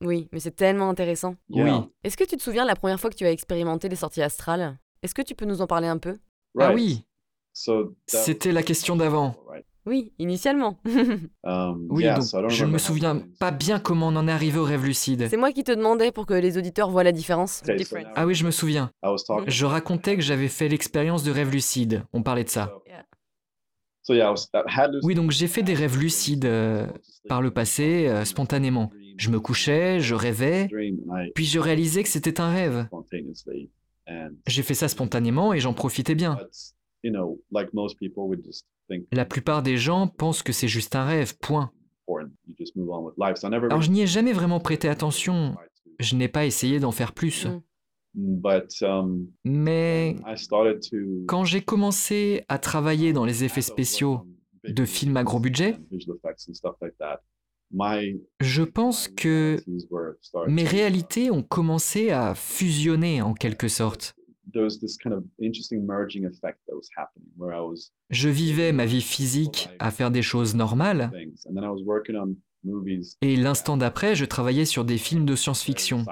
Oui, 0.00 0.28
mais 0.32 0.40
c'est 0.40 0.50
tellement 0.50 0.90
intéressant. 0.90 1.36
Oui. 1.50 1.70
Est-ce 2.02 2.16
que 2.16 2.24
tu 2.24 2.36
te 2.36 2.42
souviens 2.42 2.64
la 2.64 2.74
première 2.74 3.00
fois 3.00 3.10
que 3.10 3.14
tu 3.14 3.24
as 3.24 3.30
expérimenté 3.30 3.88
les 3.88 3.96
sorties 3.96 4.22
astrales? 4.22 4.78
Est-ce 5.02 5.14
que 5.14 5.22
tu 5.22 5.34
peux 5.34 5.46
nous 5.46 5.62
en 5.62 5.66
parler 5.66 5.86
un 5.86 5.98
peu? 5.98 6.18
Ah 6.58 6.72
oui. 6.74 7.04
C'était 8.06 8.52
la 8.52 8.62
question 8.62 8.96
d'avant. 8.96 9.36
Oui, 9.86 10.12
initialement. 10.18 10.78
Um, 11.44 11.86
oui, 11.90 12.04
donc 12.04 12.50
je 12.50 12.64
ne 12.64 12.70
me 12.70 12.78
souviens 12.78 13.22
pas 13.38 13.50
bien 13.50 13.78
comment 13.78 14.08
on 14.08 14.16
en 14.16 14.28
est 14.28 14.32
arrivé 14.32 14.58
au 14.58 14.64
rêve 14.64 14.84
lucide. 14.84 15.26
C'est 15.28 15.36
moi 15.36 15.52
qui 15.52 15.62
te 15.62 15.72
demandais 15.72 16.10
pour 16.10 16.26
que 16.26 16.34
les 16.34 16.56
auditeurs 16.56 16.90
voient 16.90 17.04
la 17.04 17.12
différence. 17.12 17.62
Ah 18.14 18.26
oui, 18.26 18.34
je 18.34 18.46
me 18.46 18.50
souviens. 18.50 18.90
Je 19.46 19.66
racontais 19.66 20.16
que 20.16 20.22
j'avais 20.22 20.48
fait 20.48 20.68
l'expérience 20.68 21.22
de 21.22 21.30
rêve 21.30 21.50
lucide. 21.50 22.04
On 22.12 22.22
parlait 22.22 22.44
de 22.44 22.50
ça. 22.50 22.72
Oui, 25.02 25.14
donc 25.14 25.30
j'ai 25.30 25.48
fait 25.48 25.62
des 25.62 25.74
rêves 25.74 25.98
lucides 25.98 26.44
euh, 26.44 26.86
par 27.28 27.40
le 27.40 27.50
passé, 27.50 28.06
euh, 28.06 28.24
spontanément. 28.24 28.90
Je 29.16 29.30
me 29.30 29.40
couchais, 29.40 30.00
je 30.00 30.14
rêvais, 30.14 30.68
puis 31.34 31.44
je 31.44 31.58
réalisais 31.58 32.02
que 32.02 32.08
c'était 32.08 32.40
un 32.40 32.52
rêve. 32.52 32.88
J'ai 34.46 34.62
fait 34.62 34.74
ça 34.74 34.88
spontanément 34.88 35.54
et 35.54 35.60
j'en 35.60 35.72
profitais 35.72 36.14
bien. 36.14 36.38
La 39.12 39.24
plupart 39.24 39.62
des 39.62 39.76
gens 39.76 40.08
pensent 40.08 40.42
que 40.42 40.52
c'est 40.52 40.68
juste 40.68 40.96
un 40.96 41.04
rêve, 41.04 41.36
point. 41.38 41.70
Alors 42.08 43.82
je 43.82 43.90
n'y 43.90 44.02
ai 44.02 44.06
jamais 44.06 44.32
vraiment 44.32 44.60
prêté 44.60 44.88
attention. 44.88 45.56
Je 46.00 46.16
n'ai 46.16 46.28
pas 46.28 46.44
essayé 46.44 46.80
d'en 46.80 46.92
faire 46.92 47.12
plus. 47.12 47.46
Mm. 47.46 47.62
Um, 48.82 49.26
Mais 49.44 50.16
quand 51.26 51.44
j'ai 51.44 51.62
commencé 51.62 52.44
à 52.48 52.58
travailler 52.58 53.12
dans 53.12 53.24
les 53.24 53.42
effets 53.42 53.60
spéciaux 53.60 54.20
de 54.62 54.84
films 54.84 55.16
à 55.16 55.24
gros 55.24 55.40
budget, 55.40 55.76
je 58.40 58.62
pense 58.62 59.08
que 59.08 59.56
mes 60.46 60.64
réalités 60.64 61.30
ont 61.32 61.42
commencé 61.42 62.10
à 62.10 62.34
fusionner 62.36 63.20
en 63.20 63.34
quelque 63.34 63.68
sorte. 63.68 64.14
Je 68.10 68.28
vivais 68.28 68.72
ma 68.72 68.86
vie 68.86 69.02
physique 69.02 69.68
à 69.78 69.90
faire 69.90 70.10
des 70.10 70.22
choses 70.22 70.54
normales, 70.54 71.10
et 73.20 73.36
l'instant 73.36 73.76
d'après, 73.76 74.14
je 74.14 74.24
travaillais 74.24 74.64
sur 74.64 74.84
des 74.84 74.98
films 74.98 75.26
de 75.26 75.36
science-fiction. 75.36 76.04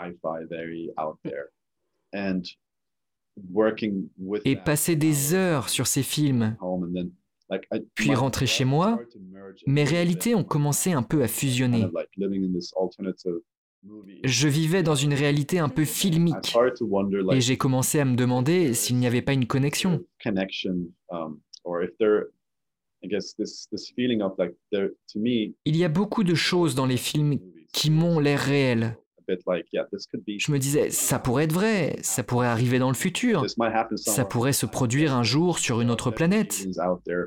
Et 4.44 4.56
passer 4.56 4.96
des 4.96 5.34
heures 5.34 5.68
sur 5.70 5.86
ces 5.86 6.02
films, 6.02 6.56
puis 7.94 8.14
rentrer 8.14 8.46
chez 8.46 8.64
moi, 8.64 9.00
mes 9.66 9.84
réalités 9.84 10.34
ont 10.34 10.44
commencé 10.44 10.92
un 10.92 11.02
peu 11.02 11.22
à 11.22 11.28
fusionner. 11.28 11.86
Je 14.24 14.48
vivais 14.48 14.82
dans 14.82 14.94
une 14.94 15.14
réalité 15.14 15.58
un 15.58 15.68
peu 15.68 15.84
filmique 15.84 16.54
et 17.32 17.40
j'ai 17.40 17.56
commencé 17.56 17.98
à 17.98 18.04
me 18.04 18.14
demander 18.14 18.74
s'il 18.74 18.96
n'y 18.96 19.06
avait 19.06 19.22
pas 19.22 19.32
une 19.32 19.46
connexion. 19.46 20.04
Il 25.64 25.76
y 25.76 25.84
a 25.84 25.88
beaucoup 25.88 26.22
de 26.24 26.34
choses 26.34 26.74
dans 26.76 26.86
les 26.86 26.96
films 26.96 27.38
qui 27.72 27.90
m'ont 27.90 28.20
l'air 28.20 28.38
réelles. 28.38 28.96
Je 29.28 30.52
me 30.52 30.58
disais, 30.58 30.90
ça 30.90 31.18
pourrait 31.18 31.44
être 31.44 31.52
vrai, 31.52 31.96
ça 32.02 32.22
pourrait 32.22 32.48
arriver 32.48 32.78
dans 32.78 32.88
le 32.88 32.94
futur, 32.94 33.46
ça 33.96 34.24
pourrait 34.24 34.52
se 34.52 34.66
produire 34.66 35.14
un 35.14 35.22
jour 35.22 35.58
sur 35.58 35.80
une 35.80 35.90
autre 35.90 36.10
planète. 36.10 36.66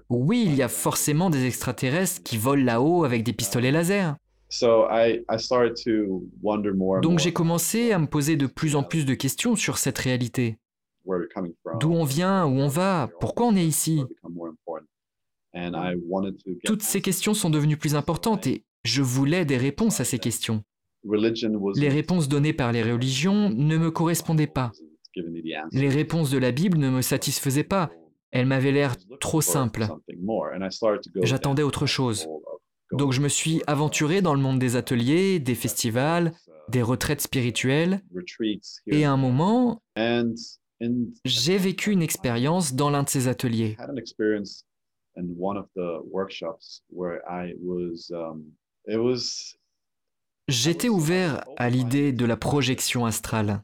Oui, 0.10 0.44
il 0.46 0.56
y 0.56 0.62
a 0.62 0.68
forcément 0.68 1.30
des 1.30 1.46
extraterrestres 1.46 2.22
qui 2.24 2.38
volent 2.38 2.64
là-haut 2.64 3.04
avec 3.06 3.24
des 3.24 3.34
pistolets 3.34 3.72
laser. 3.72 4.16
Donc 7.02 7.20
j'ai 7.20 7.34
commencé 7.34 7.92
à 7.92 8.00
me 8.00 8.08
poser 8.08 8.36
de 8.36 8.48
plus 8.48 8.76
en 8.76 8.84
plus 8.84 9.06
de 9.06 9.14
questions 9.14 9.56
sur 9.56 9.78
cette 9.78 9.98
réalité. 9.98 10.58
D'où 11.80 11.92
on 11.92 12.04
vient, 12.04 12.46
où 12.46 12.60
on 12.60 12.68
va, 12.68 13.10
pourquoi 13.20 13.48
on 13.48 13.56
est 13.56 13.66
ici 13.66 14.04
Toutes 16.64 16.82
ces 16.82 17.02
questions 17.02 17.34
sont 17.34 17.50
devenues 17.50 17.78
plus 17.78 17.96
importantes 17.96 18.48
et 18.48 18.64
je 18.84 19.02
voulais 19.02 19.46
des 19.46 19.58
réponses 19.58 20.00
à 20.00 20.06
ces 20.06 20.20
questions. 20.20 20.64
Les 21.76 21.90
réponses 21.90 22.28
données 22.28 22.54
par 22.54 22.72
les 22.72 22.84
religions 22.84 23.50
ne 23.50 23.78
me 23.78 23.92
correspondaient 23.92 24.48
pas. 24.48 24.72
Les 25.72 25.90
réponses 25.90 26.30
de 26.30 26.38
la 26.38 26.52
Bible 26.52 26.78
ne 26.78 26.90
me 26.90 27.02
satisfaisaient 27.02 27.64
pas. 27.64 27.92
Elles 28.32 28.48
m'avaient 28.48 28.72
l'air 28.72 28.96
trop 29.20 29.42
simples. 29.42 29.88
J'attendais 31.24 31.64
autre 31.64 31.86
chose. 31.86 32.28
Donc 32.98 33.12
je 33.12 33.22
me 33.22 33.28
suis 33.28 33.62
aventuré 33.68 34.22
dans 34.22 34.34
le 34.34 34.40
monde 34.40 34.60
des 34.60 34.76
ateliers, 34.76 35.40
des 35.40 35.56
festivals, 35.56 36.34
des 36.70 36.82
retraites 36.82 37.22
spirituelles. 37.22 38.02
Et 38.88 39.04
à 39.06 39.12
un 39.12 39.18
moment, 39.18 39.82
j'ai 41.26 41.58
vécu 41.58 41.92
une 41.92 42.02
expérience 42.02 42.74
dans 42.74 42.90
l'un 42.90 43.04
de 43.04 43.10
ces 43.10 43.28
ateliers. 43.28 43.78
J'étais 50.48 50.90
ouvert 50.90 51.44
à 51.58 51.70
l'idée 51.70 52.12
de 52.12 52.26
la 52.26 52.38
projection 52.38 53.06
astrale. 53.06 53.62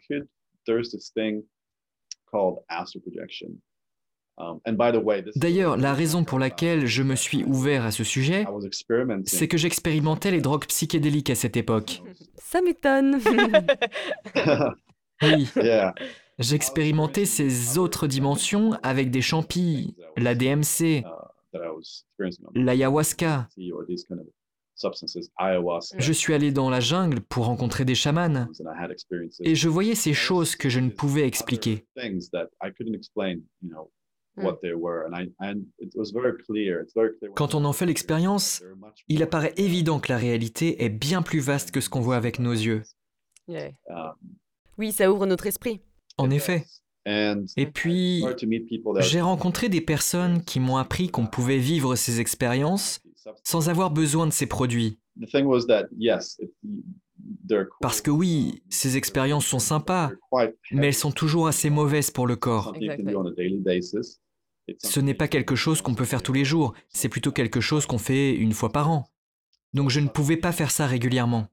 Um, 4.37 4.59
D'ailleurs, 5.35 5.77
la 5.77 5.93
raison 5.93 6.23
pour 6.23 6.39
laquelle 6.39 6.87
je 6.87 7.03
me 7.03 7.15
suis 7.15 7.43
ouvert 7.43 7.85
à 7.85 7.91
ce 7.91 8.03
sujet, 8.03 8.45
c'est 9.25 9.47
que 9.47 9.57
j'expérimentais 9.57 10.31
les 10.31 10.41
drogues 10.41 10.65
psychédéliques 10.65 11.29
à 11.29 11.35
cette 11.35 11.57
époque. 11.57 12.01
Ça 12.37 12.61
m'étonne. 12.61 13.19
oui. 15.21 15.47
J'expérimentais 16.39 17.25
ces 17.25 17.77
autres 17.77 18.07
dimensions 18.07 18.73
avec 18.81 19.11
des 19.11 19.21
champis, 19.21 19.95
la 20.17 20.33
DMC, 20.33 21.03
uh, 21.03 22.29
l'ayahuasca, 22.55 23.47
je 25.97 26.13
suis 26.13 26.33
allé 26.33 26.51
dans 26.51 26.69
la 26.69 26.79
jungle 26.79 27.21
pour 27.21 27.45
rencontrer 27.45 27.85
des 27.85 27.95
chamans 27.95 28.47
et 29.41 29.55
je 29.55 29.69
voyais 29.69 29.95
ces 29.95 30.13
choses 30.13 30.55
que 30.55 30.69
je 30.69 30.79
ne 30.79 30.89
pouvais 30.89 31.27
expliquer. 31.27 31.85
Quand 37.35 37.55
on 37.55 37.65
en 37.65 37.73
fait 37.73 37.85
l'expérience, 37.85 38.63
il 39.07 39.23
apparaît 39.23 39.53
évident 39.57 39.99
que 39.99 40.11
la 40.11 40.17
réalité 40.17 40.83
est 40.83 40.89
bien 40.89 41.21
plus 41.21 41.39
vaste 41.39 41.71
que 41.71 41.81
ce 41.81 41.89
qu'on 41.89 42.01
voit 42.01 42.15
avec 42.15 42.39
nos 42.39 42.53
yeux. 42.53 42.83
Um, 43.47 44.13
oui, 44.77 44.91
ça 44.91 45.11
ouvre 45.11 45.25
notre 45.25 45.47
esprit. 45.47 45.81
En 46.17 46.29
effet. 46.29 46.65
Et 47.05 47.65
puis, 47.65 48.23
j'ai 48.99 49.21
rencontré 49.21 49.69
des 49.69 49.81
personnes 49.81 50.43
qui 50.43 50.59
m'ont 50.59 50.77
appris 50.77 51.09
qu'on 51.09 51.25
pouvait 51.25 51.57
vivre 51.57 51.95
ces 51.95 52.19
expériences 52.19 53.01
sans 53.43 53.69
avoir 53.69 53.91
besoin 53.91 54.27
de 54.27 54.31
ces 54.31 54.45
produits. 54.45 54.99
Parce 57.81 58.01
que 58.01 58.11
oui, 58.11 58.63
ces 58.69 58.97
expériences 58.97 59.45
sont 59.45 59.59
sympas, 59.59 60.11
mais 60.71 60.87
elles 60.87 60.93
sont 60.93 61.11
toujours 61.11 61.47
assez 61.47 61.69
mauvaises 61.69 62.11
pour 62.11 62.27
le 62.27 62.35
corps. 62.35 62.73
Ce 64.79 64.99
n'est 64.99 65.13
pas 65.13 65.27
quelque 65.27 65.55
chose 65.55 65.81
qu'on 65.81 65.95
peut 65.95 66.05
faire 66.05 66.23
tous 66.23 66.33
les 66.33 66.45
jours, 66.45 66.73
c'est 66.89 67.09
plutôt 67.09 67.31
quelque 67.31 67.61
chose 67.61 67.85
qu'on 67.85 67.97
fait 67.97 68.33
une 68.33 68.53
fois 68.53 68.69
par 68.69 68.89
an. 68.89 69.05
Donc 69.73 69.89
je 69.89 69.99
ne 69.99 70.07
pouvais 70.07 70.37
pas 70.37 70.51
faire 70.51 70.71
ça 70.71 70.85
régulièrement. 70.85 71.47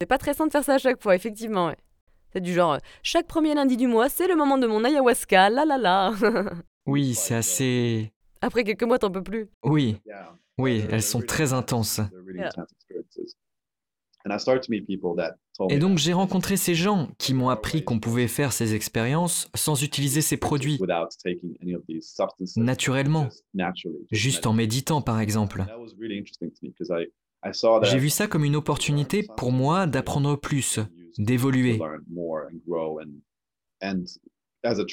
C'est 0.00 0.06
pas 0.06 0.18
très 0.18 0.34
simple 0.34 0.48
de 0.48 0.52
faire 0.52 0.64
ça 0.64 0.74
à 0.74 0.78
chaque 0.78 1.02
fois, 1.02 1.14
effectivement. 1.14 1.72
C'est 2.32 2.40
du 2.40 2.52
genre, 2.52 2.78
chaque 3.02 3.26
premier 3.26 3.54
lundi 3.54 3.76
du 3.76 3.86
mois, 3.86 4.08
c'est 4.08 4.26
le 4.26 4.36
moment 4.36 4.58
de 4.58 4.66
mon 4.66 4.84
ayahuasca, 4.84 5.50
la 5.50 5.64
la 5.64 5.78
la. 5.78 6.12
oui, 6.86 7.14
c'est 7.14 7.34
assez... 7.34 8.12
Après 8.46 8.62
quelques 8.62 8.84
mois, 8.84 8.98
t'en 9.00 9.10
peux 9.10 9.24
plus. 9.24 9.48
Oui, 9.64 9.96
oui, 10.56 10.84
elles 10.88 11.02
sont 11.02 11.20
très 11.20 11.52
intenses. 11.52 12.00
Et 15.68 15.78
donc 15.78 15.98
j'ai 15.98 16.12
rencontré 16.12 16.56
ces 16.56 16.74
gens 16.76 17.08
qui 17.18 17.34
m'ont 17.34 17.48
appris 17.48 17.82
qu'on 17.82 17.98
pouvait 17.98 18.28
faire 18.28 18.52
ces 18.52 18.74
expériences 18.74 19.50
sans 19.54 19.82
utiliser 19.82 20.20
ces 20.20 20.36
produits, 20.36 20.78
naturellement, 22.56 23.28
juste 24.12 24.46
en 24.46 24.52
méditant 24.52 25.00
par 25.02 25.18
exemple. 25.20 25.64
J'ai 27.82 27.98
vu 27.98 28.10
ça 28.10 28.28
comme 28.28 28.44
une 28.44 28.56
opportunité 28.56 29.26
pour 29.36 29.50
moi 29.50 29.86
d'apprendre 29.86 30.36
plus, 30.36 30.78
d'évoluer. 31.18 31.80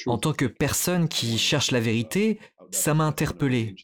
En 0.06 0.18
tant 0.18 0.32
que 0.32 0.44
personne 0.44 1.08
qui 1.08 1.38
cherche 1.38 1.70
la 1.70 1.80
vérité, 1.80 2.38
ça 2.70 2.94
m'a 2.94 3.04
interpellé. 3.04 3.74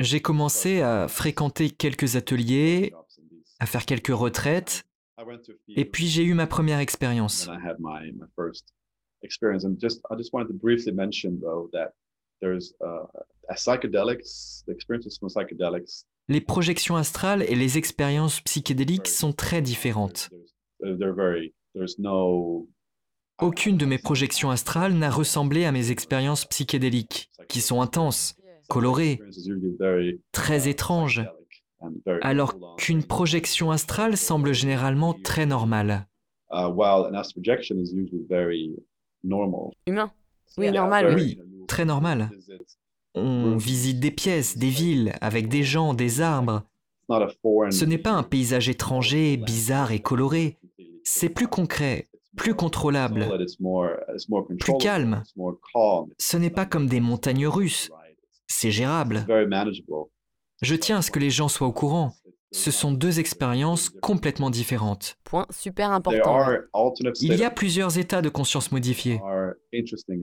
J'ai 0.00 0.20
commencé 0.20 0.80
à 0.80 1.08
fréquenter 1.08 1.70
quelques 1.70 2.16
ateliers, 2.16 2.92
à 3.60 3.66
faire 3.66 3.86
quelques 3.86 4.08
retraites, 4.08 4.84
Et 5.68 5.84
puis 5.84 6.06
j'ai 6.06 6.24
eu 6.24 6.34
ma 6.34 6.46
première 6.46 6.78
expérience. 6.78 7.48
Les 16.28 16.40
projections 16.40 16.96
astrales 16.96 17.42
et 17.42 17.54
les 17.54 17.78
expériences 17.78 18.40
psychédéliques 18.40 19.08
sont 19.08 19.32
très 19.32 19.62
différentes. 19.62 20.30
Aucune 23.40 23.76
de 23.76 23.86
mes 23.86 23.98
projections 23.98 24.50
astrales 24.50 24.94
n'a 24.94 25.10
ressemblé 25.10 25.64
à 25.64 25.72
mes 25.72 25.90
expériences 25.90 26.44
psychédéliques, 26.44 27.30
qui 27.48 27.60
sont 27.60 27.80
intenses, 27.80 28.36
colorées, 28.68 29.20
très 30.30 30.68
étranges, 30.68 31.24
alors 32.20 32.76
qu'une 32.76 33.04
projection 33.04 33.70
astrale 33.70 34.16
semble 34.16 34.52
généralement 34.52 35.14
très 35.14 35.46
normale. 35.46 36.06
Humain. 39.86 40.12
Oui, 40.58 40.70
normal. 40.70 41.14
Oui, 41.14 41.38
très 41.66 41.84
normal. 41.84 42.30
On 43.14 43.56
visite 43.56 44.00
des 44.00 44.10
pièces, 44.10 44.56
des 44.56 44.68
villes, 44.68 45.12
avec 45.20 45.48
des 45.48 45.62
gens, 45.62 45.94
des 45.94 46.20
arbres. 46.20 46.62
Ce 47.10 47.84
n'est 47.84 47.98
pas 47.98 48.12
un 48.12 48.22
paysage 48.22 48.68
étranger, 48.68 49.36
bizarre 49.36 49.92
et 49.92 50.00
coloré. 50.00 50.58
C'est 51.04 51.28
plus 51.28 51.48
concret, 51.48 52.08
plus 52.36 52.54
contrôlable, 52.54 53.28
plus 54.58 54.76
calme. 54.78 55.22
Ce 56.18 56.36
n'est 56.36 56.50
pas 56.50 56.66
comme 56.66 56.88
des 56.88 57.00
montagnes 57.00 57.46
russes. 57.46 57.90
C'est 58.46 58.70
gérable. 58.70 59.26
Je 60.62 60.74
tiens 60.74 60.98
à 60.98 61.02
ce 61.02 61.10
que 61.10 61.18
les 61.18 61.30
gens 61.30 61.48
soient 61.48 61.66
au 61.66 61.72
courant. 61.72 62.12
Ce 62.52 62.70
sont 62.70 62.92
deux 62.92 63.18
expériences 63.18 63.88
complètement 63.88 64.50
différentes. 64.50 65.16
Point 65.24 65.46
super 65.50 65.90
important. 65.90 66.44
Il 67.20 67.34
y 67.34 67.44
a 67.44 67.50
plusieurs 67.50 67.98
états 67.98 68.20
de 68.20 68.28
conscience 68.28 68.72
modifiés. 68.72 69.20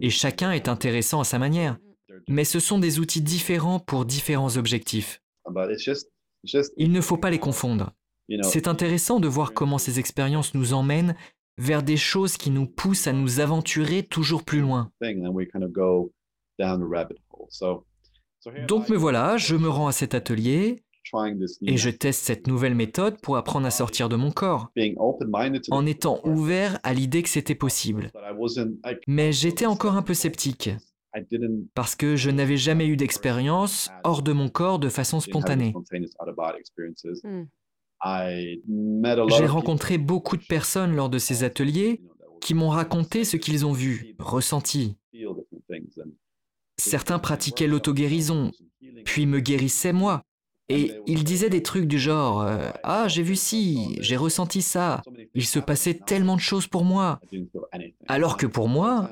Et 0.02 0.10
chacun 0.10 0.52
est 0.52 0.67
intéressant 0.67 1.22
à 1.22 1.24
sa 1.24 1.39
manière. 1.39 1.78
Mais 2.28 2.43
ce 2.43 2.60
sont 2.60 2.78
des 2.80 3.00
outils 3.00 3.22
différents 3.22 3.80
pour 3.80 4.06
différents 4.06 4.58
objectifs. 4.58 5.22
Il 6.78 6.91
ne 6.91 7.02
faut 7.02 7.17
pas 7.17 7.32
les 7.32 7.39
confondre. 7.39 7.91
C'est 8.43 8.67
intéressant 8.67 9.19
de 9.19 9.28
voir 9.28 9.54
comment 9.54 9.80
ces 9.80 10.00
expériences 10.00 10.54
nous 10.54 10.74
emmènent 10.74 11.15
vers 11.60 11.84
des 11.84 11.98
choses 11.98 12.38
qui 12.38 12.50
nous 12.50 12.65
poussent 12.65 13.06
à 13.06 13.13
nous 13.13 13.41
aventurer 13.41 14.04
toujours 14.04 14.43
plus 14.43 14.62
loin. 14.62 14.91
Donc 18.67 18.89
me 18.89 18.95
voilà, 18.95 19.38
je 19.38 19.56
me 19.56 19.67
rends 19.67 19.88
à 19.88 19.91
cet 19.91 20.15
atelier 20.15 20.84
et 21.62 21.78
je 21.78 21.89
teste 21.89 22.24
cette 22.24 22.48
nouvelle 22.48 22.76
méthode 22.76 23.19
pour 23.22 23.36
apprendre 23.36 23.67
à 23.67 23.72
sortir 23.72 24.08
de 24.08 24.15
mon 24.15 24.32
corps, 24.32 24.72
en 25.72 25.86
étant 25.86 26.22
ouvert 26.24 26.80
à 26.84 26.93
l'idée 26.93 27.24
que 27.24 27.30
c'était 27.30 27.56
possible. 27.56 28.12
Mais 29.08 29.34
j'étais 29.34 29.65
encore 29.65 29.95
un 29.95 30.02
peu 30.02 30.13
sceptique, 30.13 30.69
parce 31.74 31.95
que 31.95 32.15
je 32.15 32.30
n'avais 32.30 32.58
jamais 32.58 32.88
eu 32.88 32.95
d'expérience 32.95 33.89
hors 34.06 34.22
de 34.22 34.32
mon 34.32 34.48
corps 34.48 34.80
de 34.80 34.88
façon 34.89 35.19
spontanée. 35.19 35.74
J'ai 38.05 39.45
rencontré 39.47 39.97
beaucoup 39.97 40.38
de 40.38 40.45
personnes 40.45 40.95
lors 40.95 41.09
de 41.09 41.17
ces 41.17 41.43
ateliers 41.43 42.01
qui 42.41 42.53
m'ont 42.53 42.69
raconté 42.69 43.25
ce 43.25 43.38
qu'ils 43.38 43.65
ont 43.65 43.73
vu, 43.73 44.15
ressenti. 44.19 44.95
Certains 46.77 47.19
pratiquaient 47.19 47.67
l'auto-guérison, 47.67 48.51
puis 49.03 49.25
me 49.25 49.39
guérissaient 49.39 49.93
moi. 49.93 50.23
Et 50.71 50.93
ils 51.07 51.23
disaient 51.23 51.49
des 51.49 51.63
trucs 51.63 51.88
du 51.88 51.97
genre 51.97 52.43
euh, 52.43 52.69
Ah, 52.83 53.07
j'ai 53.07 53.23
vu 53.23 53.35
ci, 53.35 53.97
j'ai 54.01 54.15
ressenti 54.15 54.62
ça, 54.62 55.01
il 55.33 55.43
se 55.45 55.57
passait 55.57 55.95
tellement 55.95 56.35
de 56.35 56.41
choses 56.41 56.67
pour 56.67 56.85
moi. 56.85 57.19
Alors 58.07 58.38
que 58.38 58.45
pour 58.45 58.69
moi, 58.69 59.09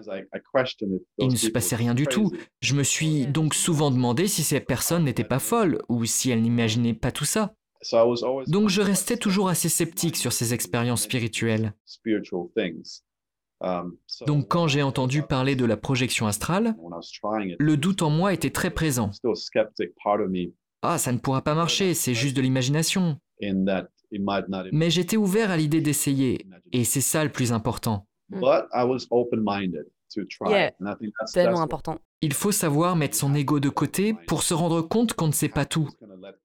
il 1.18 1.28
ne 1.30 1.36
se 1.36 1.50
passait 1.50 1.76
rien 1.76 1.96
du 1.96 2.06
tout. 2.06 2.32
Je 2.62 2.76
me 2.76 2.84
suis 2.84 3.26
donc 3.26 3.56
souvent 3.56 3.90
demandé 3.90 4.28
si 4.28 4.44
ces 4.44 4.60
personnes 4.60 5.04
n'étaient 5.06 5.24
pas 5.24 5.40
folles 5.40 5.80
ou 5.90 6.06
si 6.06 6.30
elles 6.30 6.44
n'imaginaient 6.44 6.94
pas 6.94 7.12
tout 7.12 7.26
ça. 7.26 7.56
Donc 8.48 8.70
je 8.70 8.82
restais 8.82 9.18
toujours 9.18 9.50
assez 9.50 9.70
sceptique 9.70 10.18
sur 10.18 10.34
ces 10.34 10.54
expériences 10.54 11.04
spirituelles. 11.04 11.74
Donc 14.28 14.48
quand 14.48 14.68
j'ai 14.68 14.84
entendu 14.84 15.24
parler 15.24 15.56
de 15.56 15.66
la 15.66 15.78
projection 15.78 16.28
astrale, 16.28 16.76
le 17.60 17.78
doute 17.78 18.02
en 18.02 18.10
moi 18.10 18.34
était 18.34 18.52
très 18.52 18.70
présent. 18.70 19.12
Ah, 20.84 20.98
ça 20.98 21.12
ne 21.12 21.18
pourra 21.18 21.42
pas 21.42 21.56
marcher, 21.56 21.94
c'est 21.94 22.14
juste 22.14 22.38
de 22.38 22.42
l'imagination. 22.42 23.20
Mais 24.72 24.90
j'étais 24.90 25.18
ouvert 25.18 25.52
à 25.52 25.58
l'idée 25.58 25.82
d'essayer, 25.82 26.46
et 26.72 26.84
c'est 26.84 27.02
ça 27.02 27.24
le 27.24 27.32
plus 27.32 27.52
important. 27.52 28.08
tellement 31.34 31.62
important. 31.62 31.98
Il 32.22 32.34
faut 32.34 32.52
savoir 32.52 32.96
mettre 32.96 33.16
son 33.16 33.36
ego 33.36 33.60
de 33.60 33.70
côté 33.70 34.16
pour 34.28 34.42
se 34.42 34.56
rendre 34.56 34.82
compte 34.82 35.14
qu'on 35.14 35.28
ne 35.28 35.32
sait 35.32 35.50
pas 35.50 35.66
tout, 35.66 35.88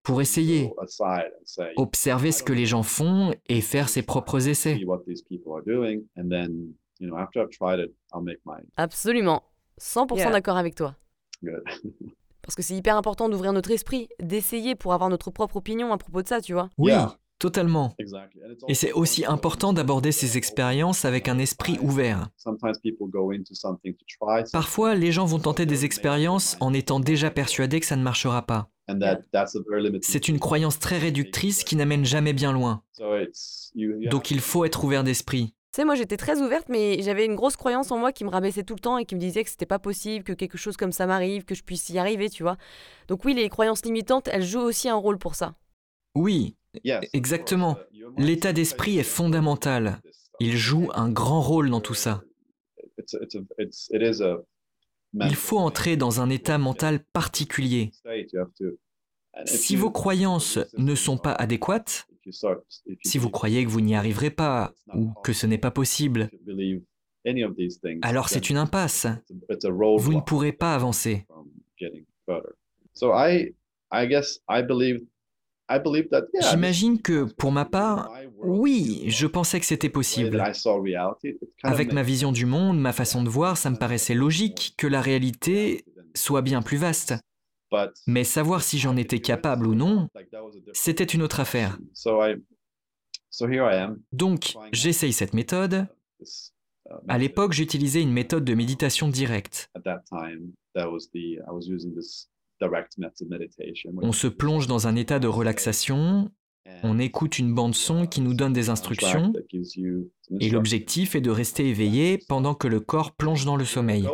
pour 0.02 0.20
essayer, 0.20 0.70
observer 1.76 2.30
ce 2.30 2.42
que 2.42 2.52
les 2.52 2.66
gens 2.66 2.82
font 2.82 3.34
et 3.48 3.62
faire 3.62 3.88
ses 3.88 4.02
propres 4.02 4.48
essais. 4.48 4.78
Absolument, 8.76 9.42
100% 9.80 10.30
d'accord 10.30 10.58
avec 10.58 10.74
toi. 10.74 10.94
Parce 12.42 12.54
que 12.56 12.62
c'est 12.62 12.74
hyper 12.74 12.96
important 12.96 13.28
d'ouvrir 13.28 13.52
notre 13.52 13.70
esprit, 13.70 14.08
d'essayer 14.20 14.74
pour 14.74 14.92
avoir 14.92 15.08
notre 15.08 15.30
propre 15.30 15.56
opinion 15.56 15.92
à 15.92 15.98
propos 15.98 16.22
de 16.22 16.28
ça, 16.28 16.40
tu 16.40 16.52
vois. 16.52 16.68
Oui, 16.76 16.92
totalement. 17.42 17.96
Et 18.68 18.74
c'est 18.74 18.92
aussi 18.92 19.24
important 19.24 19.72
d'aborder 19.72 20.12
ces 20.12 20.36
expériences 20.36 21.04
avec 21.04 21.26
un 21.26 21.40
esprit 21.40 21.76
ouvert. 21.82 22.28
Parfois, 24.52 24.94
les 24.94 25.10
gens 25.10 25.26
vont 25.26 25.40
tenter 25.40 25.66
des 25.66 25.84
expériences 25.84 26.56
en 26.60 26.72
étant 26.72 27.00
déjà 27.00 27.32
persuadés 27.32 27.80
que 27.80 27.86
ça 27.86 27.96
ne 27.96 28.02
marchera 28.04 28.42
pas. 28.42 28.68
C'est 30.02 30.28
une 30.28 30.38
croyance 30.38 30.78
très 30.78 30.98
réductrice 30.98 31.64
qui 31.64 31.74
n'amène 31.74 32.04
jamais 32.04 32.32
bien 32.32 32.52
loin. 32.52 32.84
Donc 34.08 34.30
il 34.30 34.40
faut 34.40 34.64
être 34.64 34.84
ouvert 34.84 35.02
d'esprit. 35.02 35.52
Tu 35.72 35.80
sais, 35.80 35.84
moi 35.86 35.94
j'étais 35.94 36.18
très 36.18 36.40
ouverte, 36.40 36.68
mais 36.68 37.00
j'avais 37.02 37.24
une 37.24 37.34
grosse 37.34 37.56
croyance 37.56 37.90
en 37.90 37.96
moi 37.96 38.12
qui 38.12 38.24
me 38.24 38.28
rabaissait 38.28 38.62
tout 38.62 38.74
le 38.74 38.80
temps 38.80 38.98
et 38.98 39.06
qui 39.06 39.14
me 39.14 39.20
disait 39.20 39.42
que 39.42 39.48
c'était 39.48 39.64
pas 39.64 39.78
possible, 39.78 40.22
que 40.22 40.34
quelque 40.34 40.58
chose 40.58 40.76
comme 40.76 40.92
ça 40.92 41.06
m'arrive, 41.06 41.44
que 41.44 41.54
je 41.54 41.62
puisse 41.62 41.88
y 41.88 41.98
arriver, 41.98 42.28
tu 42.28 42.42
vois. 42.42 42.58
Donc 43.08 43.24
oui, 43.24 43.32
les 43.32 43.48
croyances 43.48 43.82
limitantes, 43.82 44.28
elles 44.30 44.44
jouent 44.44 44.60
aussi 44.60 44.90
un 44.90 44.96
rôle 44.96 45.16
pour 45.16 45.34
ça. 45.34 45.54
Oui, 46.14 46.56
exactement. 47.12 47.78
L'état 48.16 48.52
d'esprit 48.52 48.98
est 48.98 49.02
fondamental. 49.02 50.00
Il 50.40 50.56
joue 50.56 50.90
un 50.94 51.10
grand 51.10 51.40
rôle 51.40 51.70
dans 51.70 51.80
tout 51.80 51.94
ça. 51.94 52.22
Il 55.14 55.34
faut 55.34 55.58
entrer 55.58 55.96
dans 55.96 56.20
un 56.20 56.30
état 56.30 56.58
mental 56.58 57.04
particulier. 57.12 57.92
Si 59.46 59.76
vos 59.76 59.90
croyances 59.90 60.58
ne 60.76 60.94
sont 60.94 61.18
pas 61.18 61.32
adéquates, 61.32 62.06
si 63.04 63.18
vous 63.18 63.30
croyez 63.30 63.64
que 63.64 63.70
vous 63.70 63.80
n'y 63.80 63.94
arriverez 63.94 64.30
pas 64.30 64.74
ou 64.94 65.12
que 65.24 65.32
ce 65.32 65.46
n'est 65.46 65.58
pas 65.58 65.70
possible, 65.70 66.30
alors 68.02 68.28
c'est 68.28 68.50
une 68.50 68.56
impasse. 68.56 69.06
Vous 69.98 70.12
ne 70.12 70.20
pourrez 70.20 70.52
pas 70.52 70.74
avancer. 70.74 71.26
J'imagine 76.50 77.00
que 77.00 77.24
pour 77.24 77.52
ma 77.52 77.64
part, 77.64 78.12
oui, 78.38 79.04
je 79.06 79.26
pensais 79.26 79.60
que 79.60 79.66
c'était 79.66 79.88
possible. 79.88 80.42
Avec 81.62 81.92
ma 81.92 82.02
vision 82.02 82.32
du 82.32 82.46
monde, 82.46 82.80
ma 82.80 82.92
façon 82.92 83.22
de 83.22 83.28
voir, 83.28 83.56
ça 83.56 83.70
me 83.70 83.76
paraissait 83.76 84.14
logique 84.14 84.74
que 84.76 84.86
la 84.86 85.00
réalité 85.00 85.84
soit 86.14 86.42
bien 86.42 86.62
plus 86.62 86.76
vaste. 86.76 87.14
Mais 88.06 88.24
savoir 88.24 88.62
si 88.62 88.78
j'en 88.78 88.96
étais 88.96 89.20
capable 89.20 89.66
ou 89.66 89.74
non, 89.74 90.08
c'était 90.72 91.04
une 91.04 91.22
autre 91.22 91.40
affaire. 91.40 91.78
Donc, 94.12 94.54
j'essaye 94.72 95.12
cette 95.12 95.32
méthode. 95.34 95.86
À 97.08 97.16
l'époque, 97.16 97.52
j'utilisais 97.52 98.02
une 98.02 98.12
méthode 98.12 98.44
de 98.44 98.54
méditation 98.54 99.08
directe. 99.08 99.70
On 104.02 104.12
se 104.12 104.26
plonge 104.26 104.66
dans 104.66 104.86
un 104.86 104.96
état 104.96 105.18
de 105.18 105.28
relaxation 105.28 106.30
on 106.84 106.98
écoute 106.98 107.38
une 107.38 107.54
bande 107.54 107.74
son 107.74 108.06
qui 108.06 108.20
nous 108.20 108.34
donne 108.34 108.52
des 108.52 108.68
instructions 108.68 109.32
et 110.40 110.50
l'objectif 110.50 111.14
est 111.14 111.20
de 111.20 111.30
rester 111.30 111.68
éveillé 111.68 112.18
pendant 112.28 112.54
que 112.54 112.68
le 112.68 112.80
corps 112.80 113.12
plonge 113.12 113.44
dans 113.44 113.56
le 113.56 113.64
sommeil. 113.64 114.06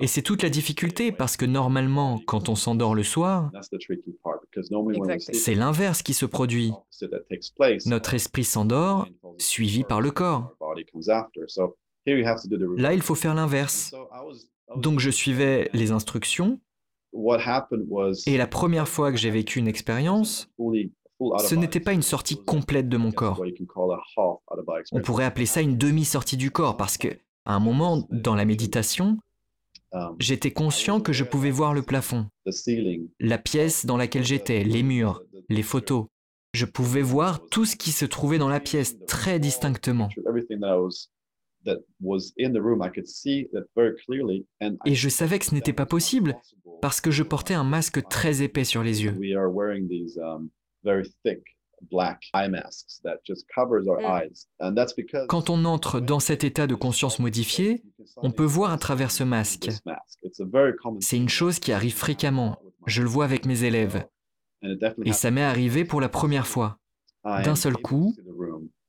Et 0.00 0.06
c'est 0.06 0.22
toute 0.22 0.42
la 0.42 0.50
difficulté 0.50 1.12
parce 1.12 1.36
que 1.36 1.44
normalement, 1.44 2.20
quand 2.26 2.48
on 2.48 2.54
s'endort 2.54 2.94
le 2.94 3.02
soir, 3.02 3.50
c'est 5.18 5.54
l'inverse 5.54 6.02
qui 6.02 6.14
se 6.14 6.26
produit. 6.26 6.72
Notre 7.86 8.14
esprit 8.14 8.44
s'endort, 8.44 9.08
suivi 9.38 9.84
par 9.84 10.00
le 10.00 10.10
corps. 10.10 10.56
Là, 12.76 12.94
il 12.94 13.02
faut 13.02 13.14
faire 13.14 13.34
l'inverse. 13.34 13.94
Donc 14.76 15.00
je 15.00 15.10
suivais 15.10 15.70
les 15.72 15.90
instructions 15.90 16.60
et 18.26 18.36
la 18.36 18.46
première 18.46 18.88
fois 18.88 19.10
que 19.10 19.16
j'ai 19.16 19.30
vécu 19.30 19.58
une 19.58 19.68
expérience, 19.68 20.50
Ce 21.48 21.54
n'était 21.54 21.80
pas 21.80 21.92
une 21.92 22.02
sortie 22.02 22.36
complète 22.44 22.88
de 22.88 22.96
mon 22.98 23.10
corps. 23.10 23.42
On 24.92 25.00
pourrait 25.00 25.24
appeler 25.24 25.46
ça 25.46 25.62
une 25.62 25.78
demi-sortie 25.78 26.36
du 26.36 26.50
corps 26.50 26.76
parce 26.76 26.98
que, 26.98 27.08
à 27.46 27.54
un 27.54 27.60
moment, 27.60 28.06
dans 28.10 28.34
la 28.34 28.44
méditation, 28.44 29.18
j'étais 30.18 30.50
conscient 30.50 31.00
que 31.00 31.14
je 31.14 31.24
pouvais 31.24 31.50
voir 31.50 31.72
le 31.72 31.82
plafond, 31.82 32.26
la 33.18 33.38
pièce 33.38 33.86
dans 33.86 33.96
laquelle 33.96 34.24
j'étais, 34.24 34.62
les 34.62 34.82
murs, 34.82 35.22
les 35.48 35.62
photos. 35.62 36.06
Je 36.52 36.66
pouvais 36.66 37.02
voir 37.02 37.46
tout 37.48 37.64
ce 37.64 37.76
qui 37.76 37.92
se 37.92 38.04
trouvait 38.04 38.38
dans 38.38 38.48
la 38.48 38.60
pièce 38.60 38.98
très 39.06 39.38
distinctement. 39.38 40.08
Et 44.84 44.94
je 44.94 45.08
savais 45.08 45.38
que 45.38 45.44
ce 45.44 45.54
n'était 45.54 45.72
pas 45.72 45.86
possible 45.86 46.36
parce 46.80 47.00
que 47.00 47.10
je 47.10 47.22
portais 47.22 47.54
un 47.54 47.64
masque 47.64 48.06
très 48.08 48.42
épais 48.42 48.64
sur 48.64 48.82
les 48.82 49.04
yeux. 49.04 49.14
Quand 55.28 55.50
on 55.50 55.64
entre 55.64 56.00
dans 56.00 56.20
cet 56.20 56.44
état 56.44 56.66
de 56.66 56.74
conscience 56.74 57.18
modifié, 57.18 57.82
on 58.16 58.30
peut 58.30 58.44
voir 58.44 58.72
à 58.72 58.78
travers 58.78 59.10
ce 59.10 59.24
masque. 59.24 59.68
C'est 61.00 61.16
une 61.16 61.28
chose 61.28 61.58
qui 61.58 61.72
arrive 61.72 61.94
fréquemment. 61.94 62.58
Je 62.86 63.02
le 63.02 63.08
vois 63.08 63.24
avec 63.24 63.46
mes 63.46 63.64
élèves. 63.64 64.06
Et 65.04 65.12
ça 65.12 65.30
m'est 65.30 65.42
arrivé 65.42 65.84
pour 65.84 66.00
la 66.00 66.08
première 66.08 66.46
fois. 66.46 66.78
D'un 67.24 67.56
seul 67.56 67.76
coup, 67.76 68.14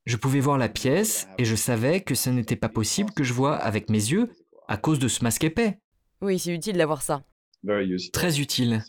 je 0.08 0.16
pouvais 0.16 0.40
voir 0.40 0.58
la 0.58 0.70
pièce 0.70 1.28
et 1.38 1.44
je 1.44 1.56
savais 1.56 2.00
que 2.00 2.16
ce 2.16 2.30
n'était 2.30 2.56
pas 2.56 2.70
possible 2.70 3.12
que 3.12 3.26
je 3.26 3.34
vois 3.34 3.58
avec 3.58 3.90
mes 3.90 3.98
yeux 3.98 4.30
à 4.70 4.78
cause 4.78 5.00
de 5.00 5.10
ce 5.10 5.22
masque 5.22 5.44
épais. 5.44 5.80
Oui, 6.22 6.40
c'est 6.40 6.54
utile 6.54 6.78
d'avoir 6.78 7.02
ça. 7.02 7.26
Très 8.14 8.40
utile. 8.40 8.82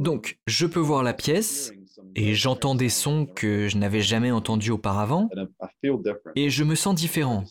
Donc, 0.00 0.38
je 0.46 0.66
peux 0.66 0.80
voir 0.80 1.02
la 1.02 1.14
pièce 1.14 1.72
et 2.14 2.34
j'entends 2.34 2.74
des 2.74 2.90
sons 2.90 3.26
que 3.26 3.68
je 3.68 3.78
n'avais 3.78 4.02
jamais 4.02 4.30
entendus 4.30 4.70
auparavant 4.70 5.30
et 6.36 6.50
je 6.50 6.64
me 6.64 6.74
sens 6.74 6.94
différent. 6.94 7.44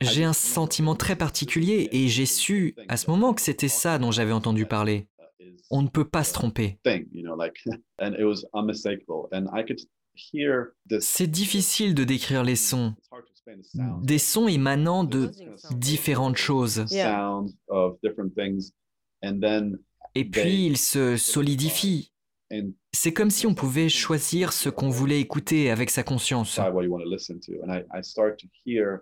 J'ai 0.00 0.24
un 0.24 0.32
sentiment 0.32 0.94
très 0.94 1.16
particulier 1.16 1.88
et 1.90 2.06
j'ai 2.06 2.26
su 2.26 2.76
à 2.88 2.96
ce 2.96 3.10
moment 3.10 3.34
que 3.34 3.40
c'était 3.40 3.68
ça 3.68 3.98
dont 3.98 4.12
j'avais 4.12 4.32
entendu 4.32 4.64
parler. 4.64 5.08
On 5.70 5.82
ne 5.82 5.88
peut 5.88 6.04
pas 6.04 6.22
se 6.22 6.32
tromper. 6.32 6.78
C'est 11.00 11.26
difficile 11.26 11.94
de 11.94 12.04
décrire 12.04 12.42
les 12.44 12.56
sons. 12.56 12.94
Des 14.02 14.18
sons 14.18 14.48
émanant 14.48 15.04
de 15.04 15.30
différentes 15.72 16.36
choses. 16.36 16.84
Et 20.14 20.24
puis 20.24 20.66
ils 20.66 20.78
se 20.78 21.16
solidifient. 21.16 22.10
C'est 22.92 23.12
comme 23.12 23.30
si 23.30 23.46
on 23.46 23.54
pouvait 23.54 23.88
choisir 23.88 24.52
ce 24.52 24.68
qu'on 24.68 24.88
voulait 24.88 25.20
écouter 25.20 25.70
avec 25.70 25.90
sa 25.90 26.02
conscience. 26.04 26.60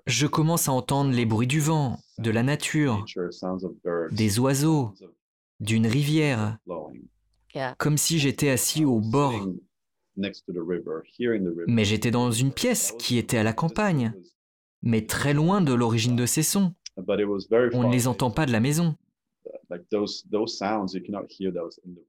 Je 0.06 0.26
commence 0.26 0.68
à 0.68 0.72
entendre 0.72 1.10
les 1.10 1.26
bruits 1.26 1.46
du 1.46 1.60
vent, 1.60 1.98
de 2.18 2.30
la 2.30 2.42
nature, 2.42 3.04
des 4.10 4.38
oiseaux, 4.38 4.94
d'une 5.60 5.86
rivière, 5.86 6.56
comme 7.78 7.98
si 7.98 8.18
j'étais 8.18 8.48
assis 8.48 8.84
au 8.84 9.00
bord. 9.00 9.48
Mais 11.66 11.84
j'étais 11.84 12.10
dans 12.10 12.30
une 12.30 12.52
pièce 12.52 12.92
qui 12.98 13.18
était 13.18 13.38
à 13.38 13.42
la 13.42 13.52
campagne, 13.52 14.12
mais 14.82 15.06
très 15.06 15.34
loin 15.34 15.60
de 15.60 15.72
l'origine 15.72 16.16
de 16.16 16.26
ces 16.26 16.42
sons. 16.42 16.74
On 16.96 17.84
ne 17.84 17.92
les 17.92 18.06
entend 18.06 18.30
pas 18.30 18.46
de 18.46 18.52
la 18.52 18.60
maison. 18.60 18.96